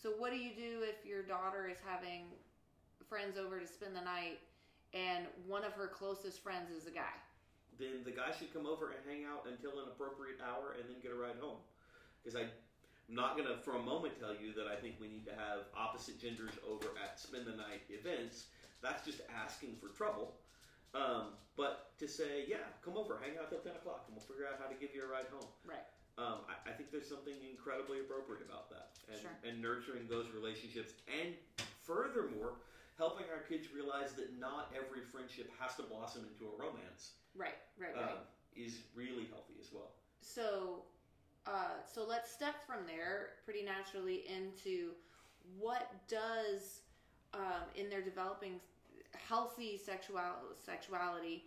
so 0.00 0.10
what 0.18 0.32
do 0.32 0.38
you 0.38 0.52
do 0.54 0.82
if 0.82 1.04
your 1.08 1.22
daughter 1.22 1.68
is 1.70 1.78
having 1.84 2.22
friends 3.08 3.38
over 3.38 3.58
to 3.58 3.66
spend 3.66 3.94
the 3.94 4.04
night, 4.04 4.38
and 4.94 5.24
one 5.46 5.64
of 5.64 5.72
her 5.72 5.88
closest 5.88 6.42
friends 6.42 6.70
is 6.70 6.86
a 6.86 6.90
guy? 6.90 7.14
then 7.78 8.00
the 8.04 8.10
guy 8.10 8.32
should 8.32 8.52
come 8.52 8.64
over 8.64 8.88
and 8.96 9.00
hang 9.04 9.28
out 9.28 9.44
until 9.44 9.76
an 9.80 9.88
appropriate 9.88 10.40
hour 10.40 10.72
and 10.80 10.88
then 10.88 10.96
get 11.02 11.12
a 11.12 11.14
ride 11.14 11.36
home 11.40 11.60
because 12.24 12.32
i'm 12.32 12.48
not 13.08 13.36
going 13.36 13.46
to 13.46 13.56
for 13.62 13.76
a 13.76 13.82
moment 13.82 14.16
tell 14.18 14.32
you 14.32 14.52
that 14.56 14.66
i 14.66 14.74
think 14.74 14.96
we 15.00 15.08
need 15.08 15.24
to 15.24 15.34
have 15.36 15.68
opposite 15.76 16.18
genders 16.18 16.56
over 16.66 16.88
at 16.96 17.20
spend 17.20 17.44
the 17.44 17.52
night 17.52 17.84
events 17.90 18.46
that's 18.80 19.04
just 19.04 19.20
asking 19.28 19.76
for 19.76 19.88
trouble 19.88 20.32
um, 20.94 21.36
but 21.56 21.92
to 21.98 22.08
say 22.08 22.48
yeah 22.48 22.64
come 22.80 22.96
over 22.96 23.20
hang 23.20 23.36
out 23.36 23.50
till 23.50 23.60
10 23.60 23.76
o'clock 23.76 24.04
and 24.08 24.16
we'll 24.16 24.24
figure 24.24 24.48
out 24.48 24.56
how 24.56 24.66
to 24.66 24.74
give 24.80 24.94
you 24.94 25.04
a 25.04 25.08
ride 25.08 25.28
home 25.28 25.48
Right. 25.68 25.84
Um, 26.18 26.44
I, 26.48 26.70
I 26.70 26.72
think 26.72 26.90
there's 26.90 27.08
something 27.08 27.34
incredibly 27.48 28.00
appropriate 28.00 28.42
about 28.48 28.70
that, 28.70 28.96
and, 29.12 29.20
Sure. 29.20 29.36
and 29.44 29.60
nurturing 29.60 30.08
those 30.08 30.26
relationships, 30.34 30.92
and 31.12 31.34
furthermore, 31.82 32.54
helping 32.96 33.26
our 33.32 33.44
kids 33.44 33.68
realize 33.74 34.12
that 34.14 34.38
not 34.40 34.72
every 34.74 35.02
friendship 35.04 35.50
has 35.60 35.74
to 35.76 35.82
blossom 35.82 36.24
into 36.32 36.48
a 36.50 36.54
romance 36.58 37.12
Right. 37.36 37.58
Right. 37.78 37.94
Right. 37.94 38.04
um, 38.16 38.18
is 38.56 38.78
really 38.94 39.26
healthy 39.28 39.54
as 39.60 39.68
well. 39.72 39.90
so, 40.20 40.82
uh, 41.46 41.76
so 41.84 42.04
let's 42.04 42.30
step 42.32 42.66
from 42.66 42.86
there 42.86 43.36
pretty 43.44 43.62
naturally 43.62 44.24
into 44.26 44.92
what 45.58 45.92
does 46.08 46.80
um, 47.34 47.68
in 47.76 47.88
their 47.90 48.00
developing 48.00 48.58
healthy 49.28 49.76
sexual 49.78 50.18
sexuality 50.64 51.44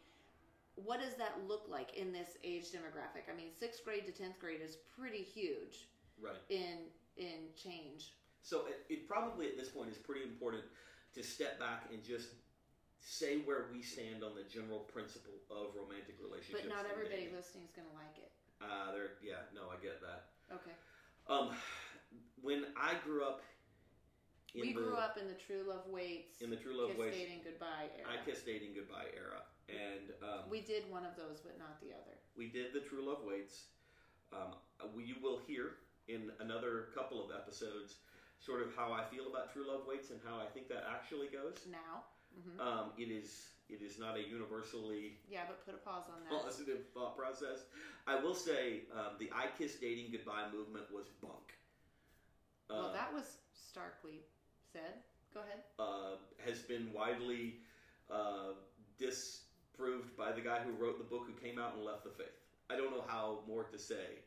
what 0.86 1.00
does 1.00 1.16
that 1.16 1.34
look 1.48 1.68
like 1.70 1.96
in 1.96 2.12
this 2.12 2.38
age 2.44 2.72
demographic? 2.72 3.32
I 3.32 3.36
mean, 3.36 3.52
sixth 3.58 3.84
grade 3.84 4.06
to 4.06 4.12
tenth 4.12 4.40
grade 4.40 4.62
is 4.62 4.78
pretty 4.98 5.24
huge 5.24 5.88
Right. 6.22 6.36
in 6.50 6.92
in 7.18 7.52
change. 7.56 8.14
So 8.42 8.66
it, 8.68 8.86
it 8.90 9.08
probably 9.08 9.48
at 9.48 9.58
this 9.58 9.70
point 9.70 9.90
is 9.90 9.98
pretty 9.98 10.24
important 10.24 10.64
to 11.14 11.24
step 11.24 11.60
back 11.60 11.88
and 11.92 12.04
just 12.04 12.30
say 13.02 13.40
where 13.40 13.68
we 13.72 13.82
stand 13.82 14.24
on 14.24 14.36
the 14.36 14.44
general 14.44 14.80
principle 14.80 15.40
of 15.50 15.76
romantic 15.76 16.16
relationships. 16.22 16.68
But 16.68 16.70
not 16.70 16.86
everybody 16.92 17.30
listening 17.36 17.66
is 17.66 17.72
going 17.72 17.88
to 17.88 17.96
like 17.96 18.18
it. 18.20 18.32
Uh, 18.62 18.92
there, 18.92 19.16
yeah, 19.24 19.48
no, 19.56 19.72
I 19.72 19.80
get 19.82 20.02
that. 20.04 20.36
Okay. 20.52 20.76
Um, 21.28 21.56
when 22.42 22.66
I 22.76 22.96
grew 23.06 23.24
up, 23.24 23.42
in 24.54 24.62
we 24.62 24.74
the, 24.74 24.82
grew 24.82 24.96
up 24.96 25.18
in 25.18 25.28
the 25.28 25.38
true 25.38 25.64
love 25.68 25.88
waits, 25.88 26.42
in 26.42 26.50
the 26.50 26.58
true 26.58 26.76
love 26.76 26.98
kiss 26.98 27.16
dating 27.16 27.42
goodbye 27.46 27.88
era. 27.96 28.10
I 28.10 28.26
kissed 28.26 28.46
dating 28.46 28.74
goodbye 28.74 29.14
era, 29.16 29.46
and 29.70 30.10
we 30.50 30.62
did 30.62 30.90
one 30.90 31.06
of 31.06 31.16
those, 31.16 31.40
but 31.40 31.58
not 31.58 31.80
the 31.82 31.88
other. 31.94 32.18
we 32.36 32.48
did 32.48 32.74
the 32.74 32.80
true 32.82 33.06
love 33.06 33.24
waits. 33.24 33.66
Um, 34.32 34.54
we, 34.96 35.16
will 35.22 35.40
hear 35.48 35.78
in 36.08 36.32
another 36.40 36.90
couple 36.94 37.24
of 37.24 37.32
episodes 37.36 37.96
sort 38.40 38.62
of 38.62 38.76
how 38.76 38.94
I 38.94 39.04
feel 39.14 39.28
about 39.28 39.52
true 39.52 39.68
love 39.68 39.82
waits 39.88 40.12
and 40.12 40.20
how 40.26 40.38
I 40.40 40.46
think 40.46 40.70
that 40.70 40.84
actually 40.90 41.28
goes. 41.28 41.66
Now, 41.72 42.04
hmm 42.34 42.60
Um, 42.62 42.92
it 42.98 43.10
is 43.10 43.50
it 43.70 43.82
is 43.82 44.00
not 44.00 44.18
a 44.18 44.22
universally 44.22 45.18
yeah, 45.30 45.42
but 45.48 45.64
put 45.66 45.74
a 45.76 45.78
pause 45.78 46.06
on 46.10 46.22
that. 46.30 46.44
positive 46.44 46.86
thought 46.94 47.16
process. 47.18 47.66
I 48.08 48.16
will 48.16 48.34
say 48.36 48.84
um, 48.94 49.18
the 49.20 49.30
I 49.34 49.48
Kiss 49.58 49.76
Dating 49.76 50.12
Goodbye 50.12 50.50
movement 50.54 50.86
was 50.94 51.08
bunk. 51.22 51.54
well, 52.70 52.90
Uh, 52.90 52.94
that 52.94 53.14
was 53.14 53.38
starkly 53.54 54.22
said. 54.72 55.02
Go 55.34 55.42
ahead. 55.42 55.62
uh, 55.78 56.16
has 56.46 56.60
been 56.62 56.92
widely 56.94 57.62
uh, 58.10 58.54
disproved 59.80 60.16
by 60.18 60.32
the 60.32 60.42
guy 60.42 60.60
who 60.60 60.72
wrote 60.84 60.98
the 60.98 61.04
book 61.04 61.26
who 61.28 61.34
came 61.34 61.60
out 61.60 61.76
and 61.76 61.84
left 61.86 62.04
the 62.04 62.10
faith. 62.12 62.28
I 62.70 62.76
don't 62.76 62.92
know 62.92 63.04
how 63.08 63.40
more 63.48 63.64
to 63.64 63.80
say. 63.80 64.20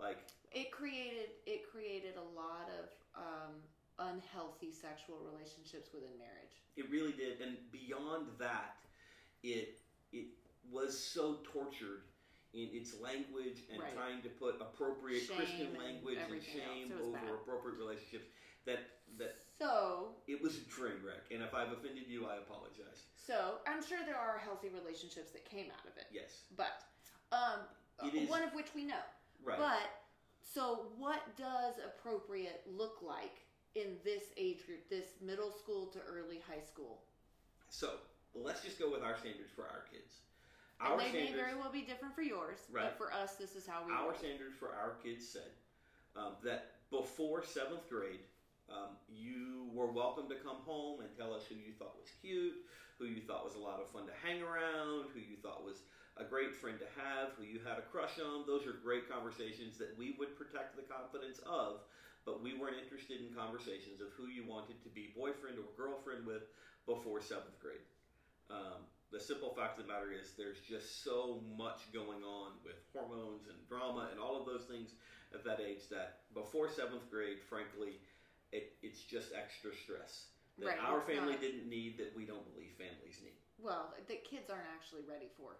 Like, 0.00 0.18
It 0.52 0.70
created 0.70 1.30
it 1.46 1.70
created 1.70 2.14
a 2.16 2.38
lot 2.38 2.68
of 2.80 2.88
um, 3.16 3.52
unhealthy 3.98 4.70
sexual 4.72 5.18
relationships 5.32 5.90
within 5.92 6.16
marriage. 6.18 6.54
it 6.76 6.90
really 6.90 7.12
did, 7.12 7.40
and 7.40 7.56
beyond 7.70 8.26
that, 8.38 8.76
it 9.42 9.78
it 10.12 10.26
was 10.70 10.96
so 10.98 11.38
tortured 11.44 12.02
in 12.54 12.68
its 12.72 12.94
language 13.00 13.64
and 13.72 13.80
Right. 13.80 13.94
trying 13.94 14.22
to 14.22 14.28
put 14.28 14.60
appropriate 14.60 15.22
Shame 15.24 15.36
Christian 15.36 15.76
language 15.78 16.18
and 16.18 16.34
else. 16.34 16.44
shame 16.44 16.92
over 17.02 17.12
bad. 17.16 17.34
appropriate 17.42 17.78
relationships 17.78 18.26
that 18.64 18.78
that 19.18 19.36
So 19.58 20.14
it 20.26 20.40
was 20.40 20.56
a 20.58 20.64
train 20.68 21.00
wreck. 21.04 21.24
And 21.32 21.42
if 21.42 21.52
I've 21.54 21.72
offended 21.72 22.06
you, 22.08 22.26
I 22.26 22.36
apologize. 22.36 23.08
So 23.26 23.58
I'm 23.66 23.82
sure 23.84 23.98
there 24.06 24.16
are 24.16 24.38
healthy 24.38 24.68
relationships 24.68 25.30
that 25.32 25.44
came 25.48 25.66
out 25.66 25.86
of 25.90 25.96
it, 25.96 26.06
Yes, 26.12 26.42
but 26.56 26.82
um, 27.32 27.60
is- 28.14 28.28
one 28.28 28.42
of 28.42 28.52
which 28.54 28.68
we 28.74 28.84
know. 28.84 29.02
right. 29.44 29.58
But 29.58 29.88
so, 30.42 30.86
what 30.98 31.20
does 31.36 31.74
appropriate 31.84 32.62
look 32.66 32.98
like 33.02 33.42
in 33.74 33.96
this 34.04 34.24
age 34.36 34.66
group, 34.66 34.88
this 34.90 35.06
middle 35.24 35.50
school 35.52 35.86
to 35.86 35.98
early 36.00 36.40
high 36.48 36.60
school? 36.64 37.02
so 37.68 37.94
let's 38.34 38.62
just 38.62 38.78
go 38.78 38.90
with 38.90 39.02
our 39.02 39.16
standards 39.16 39.50
for 39.54 39.62
our 39.64 39.84
kids. 39.90 40.20
And 40.80 40.92
Our 40.92 40.98
they 40.98 41.12
may 41.12 41.32
very 41.32 41.54
well 41.54 41.70
be 41.72 41.82
different 41.82 42.14
for 42.14 42.22
yours, 42.22 42.58
Right. 42.70 42.84
but 42.84 42.98
for 42.98 43.12
us, 43.12 43.36
this 43.36 43.54
is 43.56 43.66
how 43.66 43.86
we. 43.86 43.92
our 43.92 44.10
roll. 44.10 44.18
standards 44.18 44.54
for 44.58 44.74
our 44.74 44.94
kids 45.02 45.26
said 45.26 45.52
um, 46.16 46.32
that 46.44 46.72
before 46.90 47.42
seventh 47.44 47.88
grade, 47.88 48.20
um, 48.70 48.94
you 49.08 49.70
were 49.72 49.90
welcome 49.90 50.28
to 50.28 50.38
come 50.44 50.60
home 50.66 51.00
and 51.00 51.10
tell 51.16 51.34
us 51.34 51.42
who 51.48 51.56
you 51.56 51.72
thought 51.78 51.96
was 51.98 52.12
cute, 52.20 52.54
who 52.98 53.06
you 53.06 53.22
thought 53.24 53.44
was 53.44 53.56
a 53.56 53.62
lot 53.62 53.80
of 53.80 53.90
fun 53.90 54.06
to 54.06 54.16
hang 54.22 54.42
around, 54.42 55.10
who 55.10 55.20
you 55.20 55.40
thought 55.42 55.64
was 55.64 55.82
a 56.20 56.24
great 56.24 56.54
friend 56.54 56.76
to 56.78 56.88
have, 57.00 57.32
who 57.34 57.44
you 57.44 57.58
had 57.64 57.80
a 57.80 57.88
crush 57.88 58.20
on. 58.20 58.44
Those 58.46 58.68
are 58.68 58.76
great 58.84 59.08
conversations 59.08 59.80
that 59.80 59.96
we 59.96 60.14
would 60.20 60.36
protect 60.36 60.76
the 60.76 60.84
confidence 60.84 61.40
of, 61.48 61.80
but 62.28 62.44
we 62.44 62.54
weren't 62.54 62.76
interested 62.76 63.24
in 63.24 63.32
conversations 63.32 64.04
of 64.04 64.12
who 64.14 64.28
you 64.28 64.44
wanted 64.44 64.78
to 64.84 64.90
be 64.92 65.16
boyfriend 65.16 65.56
or 65.58 65.66
girlfriend 65.74 66.28
with 66.28 66.44
before 66.84 67.24
seventh 67.24 67.56
grade. 67.58 67.82
Um, 68.52 68.84
the 69.10 69.20
simple 69.20 69.52
fact 69.56 69.78
of 69.78 69.86
the 69.86 69.92
matter 69.92 70.12
is 70.12 70.32
there's 70.36 70.60
just 70.64 71.04
so 71.04 71.40
much 71.56 71.84
going 71.92 72.24
on 72.24 72.56
with 72.64 72.80
hormones 72.92 73.48
and 73.48 73.56
drama 73.68 74.08
and 74.12 74.20
all 74.20 74.40
of 74.40 74.46
those 74.46 74.64
things 74.64 74.96
at 75.34 75.44
that 75.44 75.60
age 75.60 75.88
that 75.90 76.24
before 76.32 76.68
seventh 76.68 77.08
grade, 77.10 77.40
frankly, 77.48 78.00
it, 78.52 78.74
it's 78.82 79.02
just 79.02 79.32
extra 79.34 79.70
stress 79.74 80.26
that 80.58 80.66
Right, 80.66 80.78
our 80.84 81.00
family 81.00 81.32
not- 81.32 81.40
didn't 81.40 81.68
need 81.68 81.98
that 81.98 82.14
we 82.14 82.24
don't 82.24 82.44
believe 82.52 82.72
families 82.76 83.18
need. 83.22 83.32
Well, 83.58 83.94
that 84.06 84.24
kids 84.24 84.50
aren't 84.50 84.68
actually 84.74 85.02
ready 85.08 85.28
for. 85.36 85.56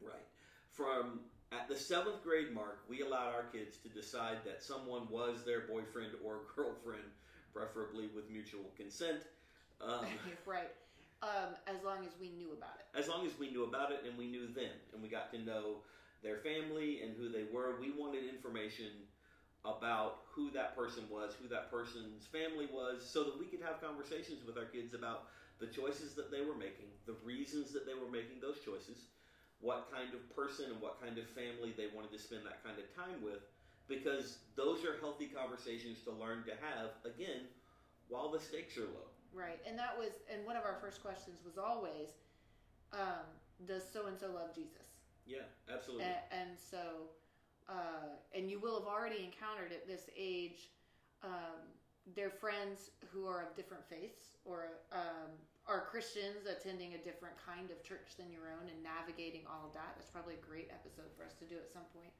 Right. 0.00 0.26
From 0.70 1.20
at 1.50 1.68
the 1.68 1.76
seventh 1.76 2.22
grade 2.22 2.52
mark, 2.52 2.84
we 2.88 3.02
allowed 3.02 3.34
our 3.34 3.44
kids 3.52 3.76
to 3.78 3.88
decide 3.88 4.38
that 4.44 4.62
someone 4.62 5.08
was 5.10 5.44
their 5.44 5.60
boyfriend 5.60 6.12
or 6.24 6.40
girlfriend, 6.56 7.04
preferably 7.52 8.08
with 8.14 8.30
mutual 8.30 8.70
consent. 8.76 9.22
Um, 9.80 10.06
right. 10.46 10.70
Um, 11.22 11.54
as 11.68 11.82
long 11.84 12.04
as 12.04 12.12
we 12.20 12.30
knew 12.30 12.52
about 12.52 12.80
it. 12.80 12.98
as 12.98 13.08
long 13.08 13.24
as 13.24 13.38
we 13.38 13.50
knew 13.50 13.62
about 13.62 13.92
it 13.92 14.02
and 14.08 14.18
we 14.18 14.26
knew 14.26 14.48
them 14.48 14.74
and 14.92 15.00
we 15.00 15.08
got 15.08 15.30
to 15.32 15.38
know 15.38 15.76
their 16.20 16.38
family 16.38 17.00
and 17.02 17.16
who 17.16 17.28
they 17.28 17.44
were, 17.52 17.76
we 17.80 17.92
wanted 17.92 18.24
information 18.28 18.90
about 19.64 20.21
who 20.34 20.50
that 20.50 20.74
person 20.76 21.04
was, 21.10 21.34
who 21.40 21.46
that 21.48 21.70
person's 21.70 22.26
family 22.26 22.66
was, 22.72 23.04
so 23.04 23.22
that 23.24 23.38
we 23.38 23.44
could 23.44 23.60
have 23.60 23.80
conversations 23.80 24.40
with 24.46 24.56
our 24.56 24.64
kids 24.64 24.94
about 24.94 25.28
the 25.60 25.66
choices 25.66 26.14
that 26.14 26.30
they 26.32 26.40
were 26.40 26.56
making, 26.56 26.88
the 27.06 27.14
reasons 27.22 27.70
that 27.72 27.86
they 27.86 27.92
were 27.92 28.10
making 28.10 28.40
those 28.40 28.56
choices, 28.64 29.12
what 29.60 29.92
kind 29.92 30.14
of 30.14 30.24
person 30.34 30.72
and 30.72 30.80
what 30.80 31.00
kind 31.00 31.18
of 31.18 31.28
family 31.30 31.72
they 31.76 31.86
wanted 31.94 32.10
to 32.10 32.18
spend 32.18 32.42
that 32.48 32.64
kind 32.64 32.80
of 32.80 32.88
time 32.96 33.22
with, 33.22 33.44
because 33.86 34.38
those 34.56 34.84
are 34.84 34.98
healthy 34.98 35.26
conversations 35.28 36.00
to 36.02 36.10
learn 36.10 36.42
to 36.48 36.52
have, 36.64 36.96
again, 37.04 37.46
while 38.08 38.32
the 38.32 38.40
stakes 38.40 38.76
are 38.76 38.88
low. 38.88 39.12
Right. 39.32 39.60
And 39.68 39.78
that 39.78 39.96
was, 39.96 40.24
and 40.32 40.44
one 40.44 40.56
of 40.56 40.64
our 40.64 40.76
first 40.80 41.02
questions 41.02 41.40
was 41.44 41.58
always, 41.58 42.16
um, 42.92 43.28
does 43.66 43.84
so 43.86 44.06
and 44.06 44.18
so 44.18 44.32
love 44.32 44.54
Jesus? 44.54 44.96
Yeah, 45.26 45.46
absolutely. 45.72 46.06
And 46.32 46.50
so, 46.58 47.06
uh, 47.68 48.18
and 48.34 48.50
you 48.50 48.58
will 48.58 48.78
have 48.78 48.88
already 48.88 49.24
encountered 49.24 49.72
at 49.72 49.86
this 49.86 50.10
age 50.16 50.70
um, 51.22 51.62
their 52.16 52.30
friends 52.30 52.90
who 53.12 53.26
are 53.26 53.42
of 53.42 53.54
different 53.54 53.84
faiths 53.88 54.36
or 54.44 54.82
um, 54.92 55.30
are 55.66 55.86
Christians 55.86 56.46
attending 56.50 56.94
a 56.94 56.98
different 56.98 57.34
kind 57.38 57.70
of 57.70 57.82
church 57.84 58.18
than 58.18 58.32
your 58.32 58.50
own 58.50 58.66
and 58.66 58.82
navigating 58.82 59.42
all 59.46 59.66
of 59.68 59.72
that. 59.74 59.94
That's 59.94 60.10
probably 60.10 60.34
a 60.34 60.44
great 60.44 60.70
episode 60.74 61.14
for 61.16 61.24
us 61.24 61.34
to 61.38 61.44
do 61.46 61.54
at 61.54 61.70
some 61.70 61.86
point. 61.94 62.10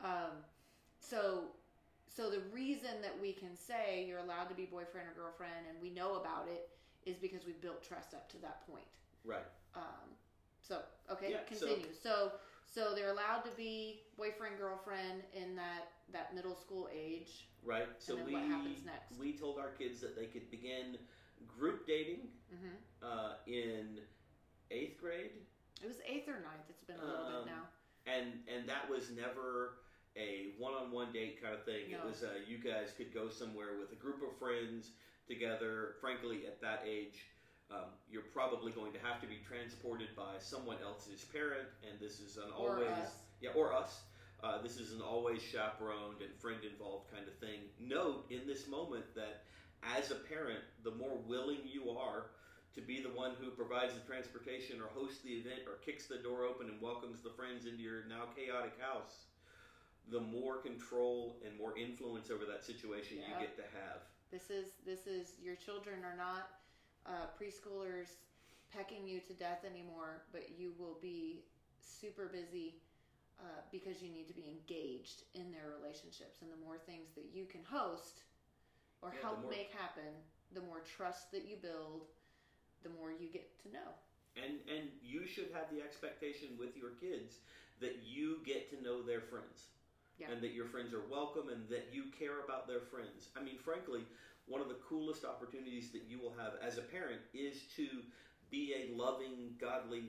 Um, 0.00 0.40
so, 0.98 1.52
so 2.08 2.30
the 2.30 2.40
reason 2.52 3.02
that 3.02 3.12
we 3.20 3.32
can 3.32 3.54
say 3.54 4.06
you're 4.08 4.24
allowed 4.24 4.48
to 4.48 4.54
be 4.54 4.64
boyfriend 4.64 5.08
or 5.08 5.12
girlfriend 5.12 5.68
and 5.68 5.76
we 5.82 5.90
know 5.90 6.16
about 6.16 6.48
it 6.48 6.70
is 7.04 7.18
because 7.18 7.44
we've 7.44 7.60
built 7.60 7.82
trust 7.82 8.14
up 8.14 8.30
to 8.30 8.38
that 8.40 8.66
point. 8.66 8.88
right. 9.24 9.44
Um, 9.76 10.16
so 10.62 10.80
okay, 11.10 11.30
Yeah, 11.30 11.42
continue. 11.46 11.84
So, 11.92 12.08
so 12.08 12.32
they're 12.74 13.10
allowed 13.10 13.42
to 13.44 13.50
be 13.56 14.00
boyfriend 14.16 14.58
girlfriend 14.58 15.22
in 15.34 15.56
that 15.56 15.90
that 16.12 16.34
middle 16.34 16.54
school 16.56 16.88
age. 16.92 17.46
Right. 17.64 17.86
So 17.98 18.16
we 18.16 18.32
what 18.32 18.42
happens 18.44 18.84
next? 18.84 19.18
we 19.18 19.32
told 19.32 19.58
our 19.58 19.70
kids 19.70 20.00
that 20.00 20.16
they 20.16 20.26
could 20.26 20.50
begin 20.50 20.98
group 21.46 21.86
dating 21.86 22.28
hmm 22.50 22.76
uh, 23.02 23.32
in 23.46 23.98
eighth 24.70 25.00
grade, 25.00 25.30
It 25.82 25.86
was 25.86 25.96
eighth 26.06 26.28
or 26.28 26.34
ninth. 26.40 26.68
It's 26.68 26.84
been 26.84 26.96
a 27.00 27.04
little 27.04 27.26
Um, 27.26 27.44
bit 27.44 27.52
now. 27.54 27.64
and 28.06 28.26
and 28.46 28.68
that 28.68 28.88
was 28.88 29.10
never 29.10 29.78
a 30.16 30.52
one-on-one 30.58 31.12
date 31.12 31.40
kind 31.42 31.54
of 31.54 31.64
thing. 31.64 31.90
It 31.90 32.02
was 32.04 32.22
uh, 32.22 32.38
you 32.46 32.58
guys 32.58 32.92
could 32.96 33.12
go 33.14 33.28
somewhere 33.28 33.78
with 33.78 33.92
a 33.92 33.96
group 33.96 34.22
of 34.22 34.36
friends 34.38 34.90
together. 35.26 35.94
Frankly, 36.00 36.46
at 36.46 36.60
that 36.60 36.82
age. 36.86 37.26
Um, 37.70 37.86
you're 38.10 38.26
probably 38.34 38.72
going 38.72 38.92
to 38.92 38.98
have 38.98 39.20
to 39.20 39.26
be 39.28 39.38
transported 39.46 40.08
by 40.16 40.38
someone 40.40 40.76
else's 40.84 41.24
parent, 41.32 41.68
and 41.88 42.00
this 42.00 42.18
is 42.18 42.36
an 42.36 42.50
Or 42.58 42.74
always 42.78 42.88
us. 42.90 43.12
yeah, 43.40 43.50
or 43.54 43.72
us. 43.72 44.00
Uh, 44.42 44.60
this 44.62 44.76
is 44.78 44.92
an 44.92 45.00
always 45.02 45.40
chaperoned 45.42 46.20
and 46.20 46.34
friend 46.40 46.58
involved 46.64 47.10
kind 47.12 47.28
of 47.28 47.34
thing. 47.38 47.60
Note 47.78 48.26
in 48.30 48.46
this 48.46 48.66
moment 48.66 49.04
that 49.14 49.44
as 49.96 50.10
a 50.10 50.14
parent, 50.16 50.60
the 50.82 50.90
more 50.92 51.16
willing 51.28 51.58
you 51.64 51.90
are 51.90 52.26
to 52.74 52.80
be 52.80 53.00
the 53.02 53.10
one 53.10 53.32
who 53.40 53.50
provides 53.50 53.94
the 53.94 54.00
transportation 54.00 54.80
or 54.80 54.88
hosts 54.98 55.20
the 55.22 55.30
event 55.30 55.60
or 55.66 55.74
kicks 55.84 56.06
the 56.06 56.16
door 56.18 56.44
open 56.44 56.68
and 56.68 56.80
welcomes 56.80 57.20
the 57.22 57.30
friends 57.30 57.66
into 57.66 57.82
your 57.82 58.04
now 58.08 58.24
chaotic 58.34 58.72
house, 58.80 59.26
the 60.10 60.20
more 60.20 60.56
control 60.58 61.36
and 61.46 61.56
more 61.58 61.76
influence 61.76 62.30
over 62.30 62.44
that 62.46 62.64
situation 62.64 63.18
Yeah. 63.18 63.34
you 63.38 63.46
get 63.46 63.56
to 63.56 63.62
have. 63.78 64.00
This 64.32 64.48
is 64.50 64.72
this 64.86 65.06
is 65.06 65.34
your 65.42 65.56
children 65.56 66.04
are 66.04 66.16
not 66.16 66.48
uh, 67.06 67.26
preschoolers 67.38 68.16
pecking 68.70 69.06
you 69.06 69.20
to 69.20 69.34
death 69.34 69.64
anymore, 69.64 70.22
but 70.32 70.48
you 70.48 70.72
will 70.78 70.96
be 71.00 71.42
super 71.80 72.28
busy 72.28 72.76
uh, 73.40 73.60
because 73.70 74.02
you 74.02 74.10
need 74.10 74.28
to 74.28 74.34
be 74.34 74.48
engaged 74.48 75.22
in 75.34 75.50
their 75.50 75.68
relationships. 75.68 76.40
And 76.42 76.50
the 76.50 76.56
more 76.56 76.78
things 76.78 77.10
that 77.14 77.26
you 77.32 77.46
can 77.46 77.62
host 77.62 78.24
or 79.02 79.10
Yeah, 79.12 79.20
help 79.22 79.40
more- 79.40 79.50
make 79.50 79.70
happen, 79.70 80.22
the 80.52 80.60
more 80.60 80.80
trust 80.80 81.30
that 81.32 81.44
you 81.44 81.56
build, 81.56 82.06
the 82.82 82.88
more 82.90 83.10
you 83.12 83.28
get 83.28 83.46
to 83.60 83.68
know. 83.68 83.96
and 84.36 84.60
and 84.68 84.90
you 85.00 85.26
should 85.26 85.48
have 85.50 85.68
the 85.70 85.80
expectation 85.82 86.56
with 86.56 86.76
your 86.76 86.90
kids 86.90 87.40
that 87.80 87.96
you 88.02 88.38
get 88.44 88.68
to 88.70 88.76
know 88.80 89.02
their 89.02 89.20
friends 89.20 89.70
Yeah. 90.16 90.30
and 90.30 90.40
that 90.42 90.52
your 90.52 90.64
friends 90.66 90.92
are 90.92 91.00
welcome 91.00 91.48
and 91.48 91.68
that 91.68 91.86
you 91.90 92.04
care 92.04 92.40
about 92.40 92.66
their 92.66 92.80
friends 92.80 93.28
i 93.34 93.40
mean 93.40 93.56
frankly 93.58 94.06
one 94.50 94.60
of 94.60 94.68
the 94.68 94.76
coolest 94.86 95.24
opportunities 95.24 95.90
that 95.92 96.02
you 96.08 96.18
will 96.18 96.34
have 96.36 96.54
as 96.60 96.76
a 96.76 96.82
parent 96.82 97.20
is 97.32 97.62
to 97.76 97.86
be 98.50 98.74
a 98.74 98.96
loving 98.98 99.54
godly 99.60 100.02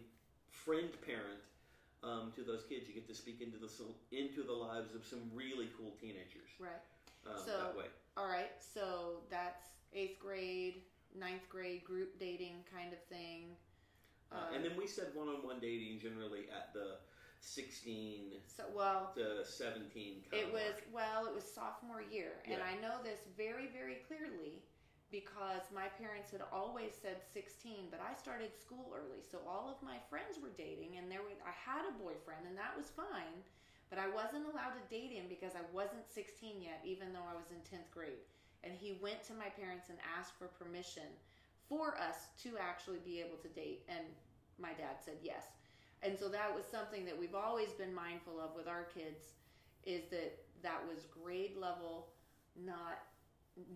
friend 0.50 0.90
parent 1.06 1.40
um, 2.04 2.34
to 2.36 2.42
those 2.42 2.64
kids 2.68 2.88
you 2.90 2.96
get 2.96 3.08
to 3.08 3.14
speak 3.14 3.40
into 3.40 3.58
the 3.60 3.70
into 4.12 4.42
the 4.42 4.52
lives 4.52 4.96
of 4.96 5.06
some 5.06 5.22
really 5.34 5.70
cool 5.78 5.94
teenagers 6.02 6.50
Right. 6.60 6.82
um, 7.28 7.38
So- 7.46 7.58
that 7.58 7.78
way 7.78 7.86
All 8.18 8.28
right. 8.28 8.52
So 8.60 9.22
that's 9.30 9.68
eighth 9.94 10.20
grade, 10.20 10.82
ninth 11.18 11.48
grade 11.48 11.86
group 11.86 12.20
dating 12.20 12.66
kind 12.74 12.92
of 12.92 13.00
thing. 13.06 13.56
uh, 14.32 14.52
and 14.56 14.66
then 14.66 14.76
we 14.76 14.88
said 14.88 15.14
one-on-one 15.14 15.60
dating 15.62 16.00
generally 16.00 16.50
at 16.52 16.74
the 16.74 16.98
16 17.42 18.40
So 18.46 18.64
well, 18.74 19.12
to 19.16 19.44
17 19.44 20.24
kind 20.30 20.42
it 20.42 20.54
was 20.54 20.78
mark. 20.78 20.94
well, 20.94 21.26
it 21.26 21.34
was 21.34 21.44
sophomore 21.44 22.02
year, 22.02 22.42
and 22.46 22.62
I 22.62 22.80
know 22.80 23.02
this 23.04 23.22
very 23.36 23.68
very 23.68 23.98
clearly 24.08 24.62
because 25.12 25.68
my 25.76 25.90
parents 26.00 26.32
had 26.32 26.42
always 26.54 26.96
said 26.96 27.20
16, 27.34 27.92
but 27.92 28.00
I 28.00 28.16
started 28.16 28.56
school 28.56 28.94
early, 28.96 29.20
so 29.22 29.40
all 29.46 29.68
of 29.68 29.76
my 29.84 29.98
friends 30.10 30.40
were 30.40 30.56
dating, 30.56 30.96
and 30.98 31.12
there 31.12 31.20
were, 31.20 31.36
I 31.44 31.52
had 31.52 31.84
a 31.84 32.00
boyfriend, 32.00 32.48
and 32.48 32.56
that 32.58 32.78
was 32.78 32.96
fine. 32.96 33.44
But 33.90 34.00
I 34.00 34.08
wasn't 34.08 34.48
allowed 34.48 34.80
to 34.80 34.88
date 34.90 35.12
him 35.12 35.26
because 35.28 35.52
I 35.52 35.68
wasn't 35.76 36.08
16 36.08 36.62
yet, 36.64 36.80
even 36.86 37.12
though 37.12 37.28
I 37.28 37.36
was 37.36 37.52
in 37.52 37.60
10th 37.60 37.92
grade. 37.92 38.24
And 38.64 38.72
he 38.74 38.94
went 39.04 39.22
to 39.28 39.34
my 39.34 39.50
parents 39.52 39.90
and 39.90 40.00
asked 40.18 40.32
for 40.40 40.48
permission 40.48 41.12
for 41.68 42.00
us 42.00 42.32
to 42.44 42.56
actually 42.58 43.00
be 43.04 43.20
able 43.20 43.36
to 43.44 43.50
date. 43.50 43.84
And 43.90 44.08
my 44.58 44.72
dad 44.72 45.04
said 45.04 45.20
yes. 45.22 45.44
And 46.04 46.18
so 46.18 46.28
that 46.30 46.54
was 46.54 46.66
something 46.66 47.06
that 47.06 47.18
we've 47.18 47.36
always 47.36 47.70
been 47.74 47.94
mindful 47.94 48.40
of 48.40 48.56
with 48.56 48.68
our 48.68 48.84
kids 48.90 49.38
is 49.86 50.10
that 50.10 50.38
that 50.64 50.82
was 50.90 51.06
grade 51.06 51.58
level, 51.58 52.08
not 52.58 53.06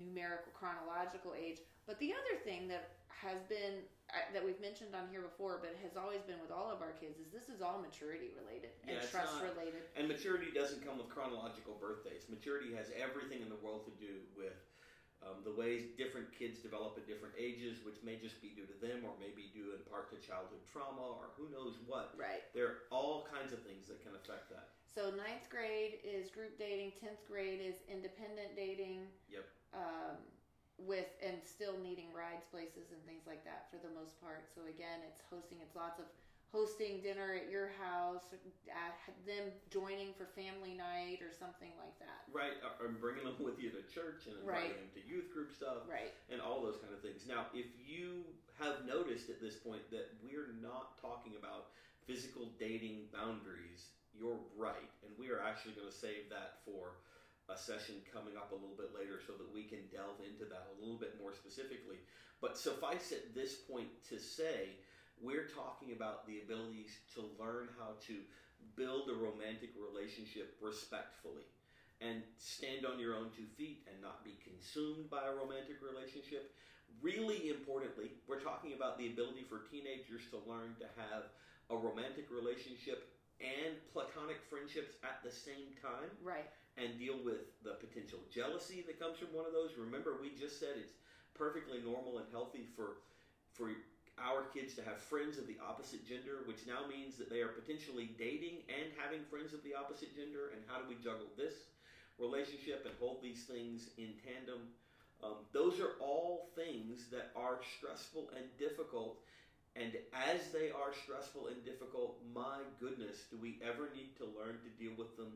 numerical 0.02 0.52
chronological 0.54 1.34
age. 1.38 1.60
But 1.86 2.00
the 2.00 2.14
other 2.14 2.42
thing 2.44 2.68
that 2.70 2.98
has 3.10 3.42
been 3.46 3.86
uh, 4.14 4.22
that 4.38 4.44
we've 4.46 4.62
mentioned 4.62 4.94
on 4.94 5.10
here 5.10 5.22
before, 5.22 5.58
but 5.62 5.74
has 5.82 5.98
always 5.98 6.22
been 6.30 6.38
with 6.38 6.54
all 6.54 6.70
of 6.70 6.82
our 6.82 6.94
kids, 6.94 7.18
is 7.18 7.34
this 7.34 7.50
is 7.50 7.62
all 7.62 7.82
maturity 7.82 8.30
related 8.38 8.70
and 8.86 8.98
Yeah, 9.02 9.06
trust 9.10 9.42
not- 9.42 9.50
related. 9.54 9.82
And 9.98 10.06
maturity 10.06 10.54
doesn't 10.54 10.86
come 10.86 10.98
with 11.02 11.10
chronological 11.10 11.74
birthdays. 11.82 12.30
Maturity 12.30 12.74
has 12.78 12.94
everything 12.94 13.42
in 13.42 13.50
the 13.50 13.58
world 13.66 13.86
to 13.90 13.94
do 13.98 14.22
with 14.38 14.54
um, 15.26 15.42
the 15.42 15.54
ways 15.58 15.90
different 15.98 16.30
kids 16.38 16.62
develop 16.62 16.98
at 17.02 17.10
different 17.10 17.34
ages, 17.34 17.82
which 17.82 17.98
may 18.06 18.18
just 18.22 18.38
be 18.46 18.54
due 18.54 18.70
to 18.70 18.78
them 18.78 19.02
or 19.02 19.14
maybe 19.18 19.50
to 20.12 20.18
childhood 20.22 20.62
trauma 20.70 21.18
or 21.18 21.34
who 21.38 21.50
knows 21.50 21.78
what. 21.88 22.14
Right. 22.18 22.44
There 22.54 22.68
are 22.68 22.78
all 22.92 23.28
kinds 23.32 23.54
of 23.54 23.62
things 23.64 23.88
that 23.88 24.04
can 24.04 24.14
affect 24.16 24.50
that. 24.52 24.76
So 24.86 25.12
ninth 25.12 25.50
grade 25.52 26.00
is 26.06 26.32
group 26.32 26.58
dating. 26.58 26.94
Tenth 27.02 27.20
grade 27.28 27.60
is 27.60 27.84
independent 27.92 28.56
dating. 28.56 29.08
Yep. 29.30 29.46
Um, 29.76 30.18
with 30.76 31.08
and 31.24 31.40
still 31.40 31.80
needing 31.80 32.12
rides, 32.12 32.44
places, 32.52 32.92
and 32.92 33.00
things 33.08 33.24
like 33.24 33.48
that 33.48 33.72
for 33.72 33.80
the 33.80 33.92
most 33.96 34.20
part. 34.20 34.52
So 34.52 34.68
again, 34.68 35.00
it's 35.08 35.24
hosting. 35.32 35.64
It's 35.64 35.76
lots 35.76 36.04
of 36.04 36.08
hosting 36.52 37.00
dinner 37.00 37.36
at 37.36 37.52
your 37.52 37.72
house, 37.80 38.28
uh, 38.32 38.92
them 39.28 39.52
joining 39.72 40.16
for 40.16 40.28
family 40.36 40.76
night 40.76 41.20
or 41.20 41.32
something 41.32 41.72
like 41.80 41.96
that. 42.00 42.24
Right, 42.32 42.56
or 42.80 42.92
bringing 42.92 43.24
them 43.24 43.36
with 43.40 43.60
you 43.60 43.72
to 43.72 43.84
church 43.92 44.28
and 44.28 44.40
Right. 44.44 44.72
them 44.76 44.88
to 44.96 45.02
youth 45.04 45.32
group 45.32 45.52
stuff. 45.52 45.84
Right. 45.88 46.12
and 46.32 46.40
all 46.40 46.60
those 46.64 46.78
kind 46.80 46.94
of 46.94 47.02
things. 47.02 47.28
Now, 47.28 47.48
if 47.54 47.68
you 47.80 48.24
have 48.60 48.86
noticed 48.86 49.30
at 49.30 49.42
this 49.42 49.56
point 49.56 49.90
that 49.92 50.08
we're 50.24 50.48
not 50.62 50.98
talking 51.02 51.36
about 51.36 51.66
physical 52.06 52.52
dating 52.60 53.08
boundaries, 53.12 53.90
you're 54.14 54.40
right, 54.58 54.90
and 55.04 55.12
we 55.18 55.30
are 55.30 55.40
actually 55.42 55.74
going 55.74 55.88
to 55.88 55.94
save 55.94 56.30
that 56.30 56.54
for 56.64 56.96
a 57.50 57.58
session 57.58 57.96
coming 58.12 58.36
up 58.38 58.52
a 58.52 58.56
little 58.56 58.76
bit 58.78 58.94
later 58.94 59.20
so 59.26 59.34
that 59.34 59.52
we 59.52 59.64
can 59.64 59.80
delve 59.92 60.20
into 60.26 60.46
that 60.46 60.66
a 60.66 60.80
little 60.82 60.98
bit 60.98 61.14
more 61.20 61.32
specifically. 61.34 62.00
But 62.42 62.58
suffice 62.58 63.12
at 63.12 63.34
this 63.36 63.54
point 63.54 63.90
to 64.10 64.18
say, 64.18 64.78
we're 65.22 65.44
talking 65.44 65.92
about 65.92 66.26
the 66.26 66.38
abilities 66.40 66.98
to 67.14 67.22
learn 67.40 67.70
how 67.78 67.96
to 68.08 68.22
build 68.76 69.10
a 69.10 69.14
romantic 69.14 69.70
relationship 69.76 70.54
respectfully 70.60 71.46
and 72.02 72.24
stand 72.38 72.86
on 72.86 73.00
your 73.00 73.14
own 73.14 73.30
two 73.30 73.46
feet 73.56 73.80
and 73.88 74.02
not 74.02 74.24
be 74.24 74.36
consumed 74.44 75.10
by 75.10 75.26
a 75.26 75.32
romantic 75.32 75.82
relationship. 75.82 76.52
Really 77.02 77.50
importantly, 77.50 78.12
we're 78.28 78.42
talking 78.42 78.74
about 78.74 78.98
the 78.98 79.08
ability 79.08 79.46
for 79.46 79.62
teenagers 79.70 80.26
to 80.34 80.42
learn 80.50 80.74
to 80.82 80.88
have 80.98 81.30
a 81.70 81.78
romantic 81.78 82.30
relationship 82.34 83.14
and 83.42 83.76
platonic 83.94 84.42
friendships 84.50 84.96
at 85.04 85.22
the 85.22 85.30
same 85.30 85.76
time 85.82 86.10
Right. 86.24 86.48
and 86.78 86.98
deal 86.98 87.20
with 87.24 87.46
the 87.62 87.76
potential 87.78 88.20
jealousy 88.32 88.82
that 88.88 88.98
comes 89.00 89.18
from 89.20 89.34
one 89.34 89.46
of 89.46 89.52
those. 89.52 89.76
Remember, 89.78 90.18
we 90.22 90.32
just 90.34 90.58
said 90.60 90.78
it's 90.78 90.94
perfectly 91.34 91.80
normal 91.84 92.18
and 92.18 92.28
healthy 92.32 92.66
for 92.76 92.98
for 93.54 93.72
our 94.18 94.48
kids 94.52 94.74
to 94.76 94.84
have 94.84 94.98
friends 94.98 95.38
of 95.38 95.48
the 95.48 95.60
opposite 95.60 96.08
gender, 96.08 96.44
which 96.48 96.66
now 96.68 96.88
means 96.88 97.16
that 97.18 97.30
they 97.30 97.42
are 97.42 97.52
potentially 97.52 98.16
dating 98.18 98.64
and 98.72 98.92
having 98.96 99.24
friends 99.30 99.54
of 99.54 99.62
the 99.64 99.76
opposite 99.76 100.16
gender. 100.16 100.52
And 100.56 100.64
how 100.68 100.80
do 100.80 100.88
we 100.88 100.96
juggle 100.96 101.28
this 101.36 101.68
relationship 102.18 102.86
and 102.86 102.96
hold 103.00 103.22
these 103.22 103.44
things 103.44 103.90
in 103.98 104.16
tandem? 104.24 104.72
Um, 105.24 105.46
those 105.54 105.80
are 105.80 105.98
all 106.00 106.50
things 106.56 107.08
that 107.12 107.32
are 107.36 107.60
stressful 107.78 108.30
and 108.36 108.46
difficult. 108.60 109.18
And 109.76 109.92
as 110.14 110.52
they 110.52 110.72
are 110.72 110.96
stressful 111.04 111.48
and 111.48 111.64
difficult, 111.66 112.18
my 112.34 112.64
goodness, 112.80 113.28
do 113.30 113.38
we 113.42 113.60
ever 113.64 113.90
need 113.96 114.16
to 114.18 114.26
learn 114.26 114.60
to 114.64 114.72
deal 114.80 114.96
with 114.98 115.18
them 115.18 115.36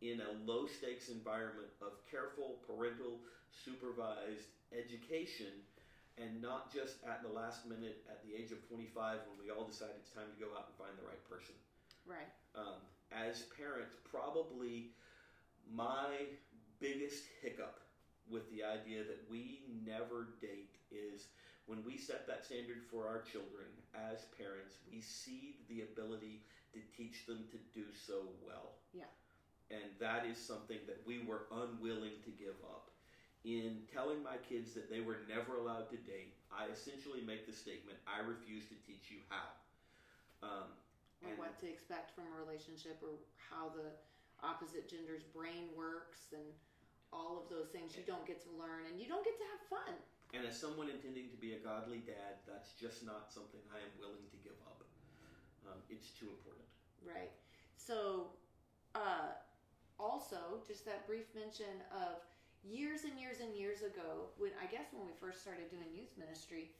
in 0.00 0.20
a 0.20 0.32
low 0.44 0.66
stakes 0.66 1.08
environment 1.08 1.68
of 1.80 1.92
careful 2.10 2.60
parental 2.66 3.20
supervised 3.52 4.48
education 4.72 5.52
and 6.16 6.40
not 6.40 6.72
just 6.72 6.96
at 7.04 7.22
the 7.22 7.28
last 7.28 7.66
minute 7.66 8.04
at 8.08 8.22
the 8.22 8.32
age 8.32 8.52
of 8.52 8.60
25 8.68 9.18
when 9.28 9.38
we 9.42 9.50
all 9.50 9.66
decide 9.66 9.90
it's 9.98 10.10
time 10.10 10.30
to 10.32 10.38
go 10.40 10.52
out 10.56 10.70
and 10.70 10.76
find 10.78 10.94
the 10.96 11.06
right 11.06 11.20
person. 11.28 11.54
Right. 12.06 12.30
Um, 12.54 12.80
as 13.10 13.44
parents, 13.56 13.94
probably 14.08 14.94
my 15.68 16.38
biggest 16.80 17.24
hiccup 17.42 17.83
with 18.30 18.50
the 18.50 18.64
idea 18.64 19.04
that 19.04 19.20
we 19.30 19.62
never 19.84 20.28
date 20.40 20.76
is 20.90 21.28
when 21.66 21.84
we 21.84 21.96
set 21.96 22.26
that 22.26 22.44
standard 22.44 22.82
for 22.90 23.06
our 23.06 23.22
children 23.22 23.68
as 23.94 24.24
parents, 24.36 24.76
we 24.90 25.00
cede 25.00 25.56
the 25.68 25.82
ability 25.82 26.42
to 26.72 26.80
teach 26.96 27.26
them 27.26 27.44
to 27.50 27.58
do 27.72 27.86
so 27.94 28.28
well. 28.44 28.76
Yeah. 28.92 29.08
And 29.70 29.84
that 29.98 30.26
is 30.26 30.36
something 30.36 30.78
that 30.86 31.00
we 31.06 31.24
were 31.24 31.46
unwilling 31.52 32.20
to 32.24 32.30
give 32.30 32.56
up. 32.68 32.90
In 33.44 33.84
telling 33.92 34.22
my 34.22 34.36
kids 34.48 34.72
that 34.72 34.88
they 34.90 35.00
were 35.00 35.20
never 35.28 35.56
allowed 35.56 35.90
to 35.90 35.96
date, 35.96 36.32
I 36.52 36.66
essentially 36.72 37.20
make 37.20 37.46
the 37.46 37.52
statement, 37.52 37.98
I 38.08 38.24
refuse 38.24 38.64
to 38.68 38.76
teach 38.86 39.10
you 39.10 39.18
how. 39.28 39.48
Um, 40.46 40.68
Or 41.22 41.30
And- 41.30 41.38
what 41.38 41.58
to 41.60 41.66
expect 41.66 42.10
from 42.14 42.26
a 42.26 42.36
relationship, 42.36 43.00
or 43.02 43.16
how 43.36 43.70
the 43.70 43.92
opposite 44.42 44.88
gender's 44.88 45.22
brain 45.24 45.72
works, 45.74 46.32
and 46.32 46.44
all 47.14 47.38
of 47.38 47.46
those 47.46 47.70
things 47.70 47.94
you 47.94 48.02
don't 48.02 48.26
get 48.26 48.42
to 48.42 48.50
learn, 48.58 48.90
and 48.90 48.98
you 48.98 49.06
don't 49.06 49.22
get 49.22 49.38
to 49.38 49.46
have 49.54 49.62
fun. 49.70 49.94
And 50.34 50.42
as 50.42 50.58
someone 50.58 50.90
intending 50.90 51.30
to 51.30 51.38
be 51.38 51.54
a 51.54 51.60
godly 51.62 52.02
dad, 52.02 52.42
that's 52.42 52.74
just 52.74 53.06
not 53.06 53.30
something 53.30 53.62
I 53.70 53.78
am 53.78 53.94
willing 54.02 54.26
to 54.34 54.38
give 54.42 54.58
up. 54.66 54.82
Um, 55.70 55.78
it's 55.86 56.10
too 56.10 56.26
important. 56.26 56.66
Right. 57.06 57.30
So, 57.78 58.34
uh, 58.98 59.38
also, 59.98 60.66
just 60.66 60.84
that 60.90 61.06
brief 61.06 61.30
mention 61.38 61.80
of 61.94 62.18
years 62.66 63.06
and 63.06 63.14
years 63.14 63.38
and 63.38 63.54
years 63.54 63.86
ago, 63.86 64.34
when 64.36 64.50
I 64.58 64.66
guess 64.66 64.90
when 64.90 65.06
we 65.06 65.14
first 65.20 65.40
started 65.40 65.70
doing 65.70 65.86
youth 65.94 66.10
ministry, 66.18 66.74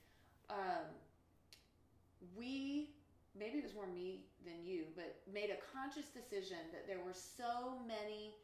um, 0.50 0.90
we 2.36 2.90
maybe 3.38 3.58
it 3.58 3.64
was 3.64 3.74
more 3.74 3.86
me 3.86 4.22
than 4.46 4.62
you, 4.64 4.86
but 4.94 5.18
made 5.26 5.50
a 5.50 5.58
conscious 5.74 6.06
decision 6.10 6.58
that 6.70 6.86
there 6.86 7.02
were 7.04 7.14
so 7.14 7.78
many 7.86 8.34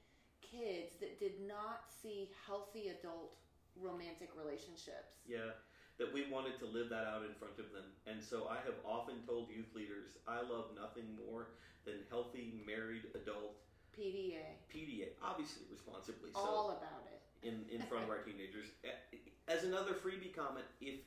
kids 0.42 0.96
that 1.00 1.18
did 1.18 1.40
not 1.46 1.88
see 2.02 2.30
healthy 2.46 2.88
adult 2.88 3.36
romantic 3.80 4.30
relationships. 4.36 5.22
Yeah, 5.26 5.56
that 5.98 6.12
we 6.12 6.26
wanted 6.30 6.58
to 6.58 6.66
live 6.66 6.88
that 6.90 7.06
out 7.06 7.22
in 7.22 7.34
front 7.38 7.58
of 7.58 7.72
them. 7.72 7.84
And 8.06 8.22
so 8.22 8.48
I 8.48 8.56
have 8.64 8.76
often 8.84 9.22
told 9.26 9.48
youth 9.50 9.70
leaders, 9.74 10.16
I 10.26 10.40
love 10.40 10.72
nothing 10.74 11.04
more 11.28 11.48
than 11.84 12.04
healthy 12.08 12.60
married 12.66 13.04
adult 13.14 13.56
PDA, 13.96 14.56
PDA, 14.72 15.08
obviously 15.22 15.64
responsibly. 15.70 16.30
So 16.32 16.40
all 16.40 16.70
about 16.70 17.04
it. 17.10 17.20
in, 17.46 17.64
in 17.70 17.82
front 17.86 18.04
of 18.04 18.10
our 18.10 18.18
teenagers. 18.26 18.66
As 19.48 19.64
another 19.64 19.92
freebie 19.92 20.34
comment, 20.34 20.66
if 20.80 21.00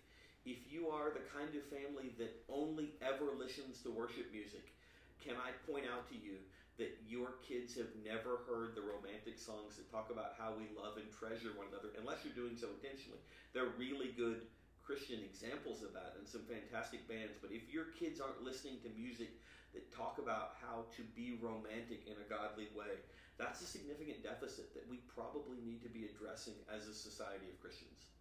if 0.45 0.57
you 0.69 0.89
are 0.89 1.07
the 1.15 1.23
kind 1.31 1.55
of 1.55 1.63
family 1.71 2.11
that 2.19 2.43
only 2.51 2.91
ever 3.01 3.31
listens 3.39 3.79
to 3.79 3.89
worship 3.89 4.27
music, 4.31 4.75
can 5.23 5.39
I 5.39 5.55
point 5.65 5.87
out 5.87 6.05
to 6.11 6.17
you 6.19 6.43
that 6.77 6.99
your 7.05 7.39
kids 7.45 7.77
have 7.77 7.89
never 8.01 8.43
heard 8.49 8.73
the 8.75 8.81
romantic 8.81 9.37
songs 9.37 9.77
that 9.77 9.87
talk 9.93 10.09
about 10.09 10.35
how 10.35 10.57
we 10.57 10.67
love 10.73 10.97
and 10.97 11.05
treasure 11.13 11.53
one 11.53 11.69
another, 11.69 11.93
unless 11.95 12.25
you're 12.25 12.35
doing 12.35 12.57
so 12.57 12.67
intentionally. 12.81 13.21
They're 13.53 13.77
really 13.77 14.11
good 14.17 14.49
Christian 14.81 15.23
examples 15.23 15.85
of 15.85 15.93
that 15.95 16.17
and 16.19 16.27
some 16.27 16.43
fantastic 16.49 17.07
bands. 17.07 17.39
But 17.39 17.55
if 17.55 17.69
your 17.69 17.93
kids 17.95 18.19
aren't 18.19 18.41
listening 18.43 18.81
to 18.83 18.89
music 18.97 19.31
that 19.71 19.85
talk 19.93 20.17
about 20.17 20.59
how 20.59 20.89
to 20.97 21.01
be 21.15 21.39
romantic 21.39 22.09
in 22.09 22.17
a 22.19 22.27
godly 22.27 22.73
way, 22.73 22.99
that's 23.37 23.61
a 23.61 23.69
significant 23.69 24.25
deficit 24.25 24.73
that 24.73 24.85
we 24.89 25.01
probably 25.13 25.61
need 25.61 25.81
to 25.85 25.89
be 25.93 26.09
addressing 26.09 26.57
as 26.73 26.89
a 26.89 26.93
society 26.93 27.53
of 27.53 27.57
Christians. 27.61 28.11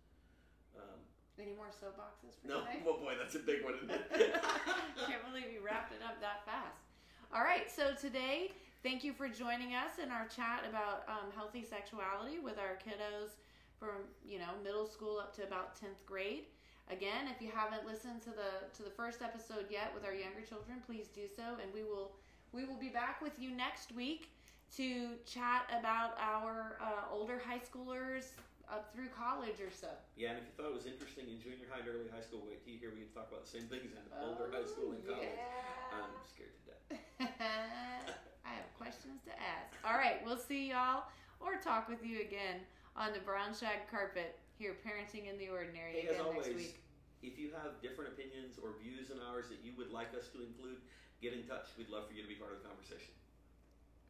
Um, 0.76 1.00
Any 1.40 1.56
more 1.56 1.72
soapboxes 1.72 2.36
for 2.40 2.48
no, 2.48 2.68
today? 2.68 2.84
oh 2.88 3.00
boy, 3.00 3.16
that's 3.16 3.34
a 3.34 3.42
big 3.42 3.64
one. 3.64 3.80
Isn't 3.80 3.92
it? 3.92 4.06
Can't 5.08 5.24
believe 5.24 5.48
you 5.52 5.64
wrapped 5.64 5.92
it 5.92 6.04
up 6.04 6.20
that 6.20 6.44
fast. 6.44 6.91
All 7.34 7.42
right, 7.42 7.70
so 7.70 7.94
today, 7.94 8.50
thank 8.82 9.02
you 9.02 9.14
for 9.14 9.26
joining 9.26 9.72
us 9.72 9.92
in 10.02 10.10
our 10.10 10.26
chat 10.26 10.64
about 10.68 11.08
um, 11.08 11.32
healthy 11.34 11.64
sexuality 11.64 12.38
with 12.38 12.58
our 12.58 12.76
kiddos 12.76 13.40
from 13.78 14.04
you 14.22 14.38
know 14.38 14.52
middle 14.62 14.86
school 14.86 15.18
up 15.18 15.34
to 15.36 15.42
about 15.42 15.74
tenth 15.74 16.04
grade. 16.04 16.44
Again, 16.90 17.28
if 17.34 17.40
you 17.40 17.48
haven't 17.50 17.86
listened 17.86 18.20
to 18.24 18.30
the 18.30 18.68
to 18.76 18.82
the 18.82 18.90
first 18.90 19.22
episode 19.22 19.64
yet 19.70 19.92
with 19.94 20.04
our 20.04 20.12
younger 20.12 20.42
children, 20.46 20.82
please 20.84 21.08
do 21.08 21.22
so, 21.34 21.56
and 21.62 21.72
we 21.72 21.82
will 21.84 22.12
we 22.52 22.66
will 22.66 22.76
be 22.76 22.90
back 22.90 23.22
with 23.22 23.38
you 23.38 23.50
next 23.50 23.92
week 23.92 24.28
to 24.76 25.12
chat 25.24 25.72
about 25.80 26.18
our 26.20 26.76
uh, 26.82 27.10
older 27.10 27.40
high 27.42 27.60
schoolers 27.60 28.32
up 28.72 28.88
through 28.96 29.12
college 29.12 29.60
or 29.60 29.68
so. 29.68 29.92
yeah, 30.16 30.32
and 30.32 30.40
if 30.40 30.48
you 30.48 30.52
thought 30.56 30.72
it 30.72 30.74
was 30.74 30.88
interesting 30.88 31.28
in 31.28 31.36
junior 31.36 31.68
high 31.68 31.84
and 31.84 31.92
early 31.92 32.08
high 32.08 32.24
school, 32.24 32.40
wait 32.48 32.64
till 32.64 32.72
you 32.72 32.80
hear 32.80 32.88
we 32.96 33.04
talk 33.12 33.28
about 33.28 33.44
the 33.44 33.52
same 33.52 33.68
things 33.68 33.92
in 33.92 34.00
older 34.16 34.48
high 34.48 34.64
school 34.64 34.96
and 34.96 35.04
oh, 35.04 35.12
college. 35.12 35.28
Yeah. 35.28 36.00
I'm 36.00 36.16
scared 36.24 36.56
to 36.56 36.62
death. 36.72 36.80
I 38.48 38.50
have 38.56 38.68
questions 38.80 39.20
to 39.28 39.32
ask. 39.36 39.76
All 39.84 40.00
right, 40.00 40.24
we'll 40.24 40.40
see 40.40 40.72
y'all 40.72 41.04
or 41.36 41.60
talk 41.60 41.86
with 41.86 42.00
you 42.00 42.24
again 42.24 42.64
on 42.96 43.12
the 43.12 43.20
brown 43.20 43.52
shag 43.52 43.84
carpet 43.92 44.40
here, 44.56 44.76
parenting 44.80 45.28
in 45.28 45.36
the 45.36 45.52
ordinary 45.52 46.08
Hey, 46.08 46.08
as 46.08 46.20
always, 46.20 46.48
next 46.48 46.56
week. 46.56 46.80
if 47.22 47.38
you 47.38 47.52
have 47.52 47.76
different 47.84 48.16
opinions 48.16 48.56
or 48.56 48.80
views 48.80 49.08
than 49.08 49.18
ours 49.20 49.52
that 49.52 49.60
you 49.60 49.72
would 49.76 49.92
like 49.92 50.16
us 50.16 50.28
to 50.32 50.40
include, 50.40 50.80
get 51.20 51.32
in 51.32 51.44
touch. 51.44 51.68
We'd 51.76 51.88
love 51.88 52.08
for 52.08 52.14
you 52.14 52.22
to 52.22 52.28
be 52.28 52.36
part 52.40 52.52
of 52.52 52.62
the 52.62 52.68
conversation. 52.68 53.12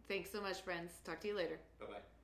Thanks 0.09 0.31
so 0.31 0.41
much, 0.41 0.63
friends. 0.63 0.93
Talk 1.05 1.21
to 1.21 1.29
you 1.29 1.37
later. 1.37 1.59
Bye 1.81 1.87
bye. 1.87 2.22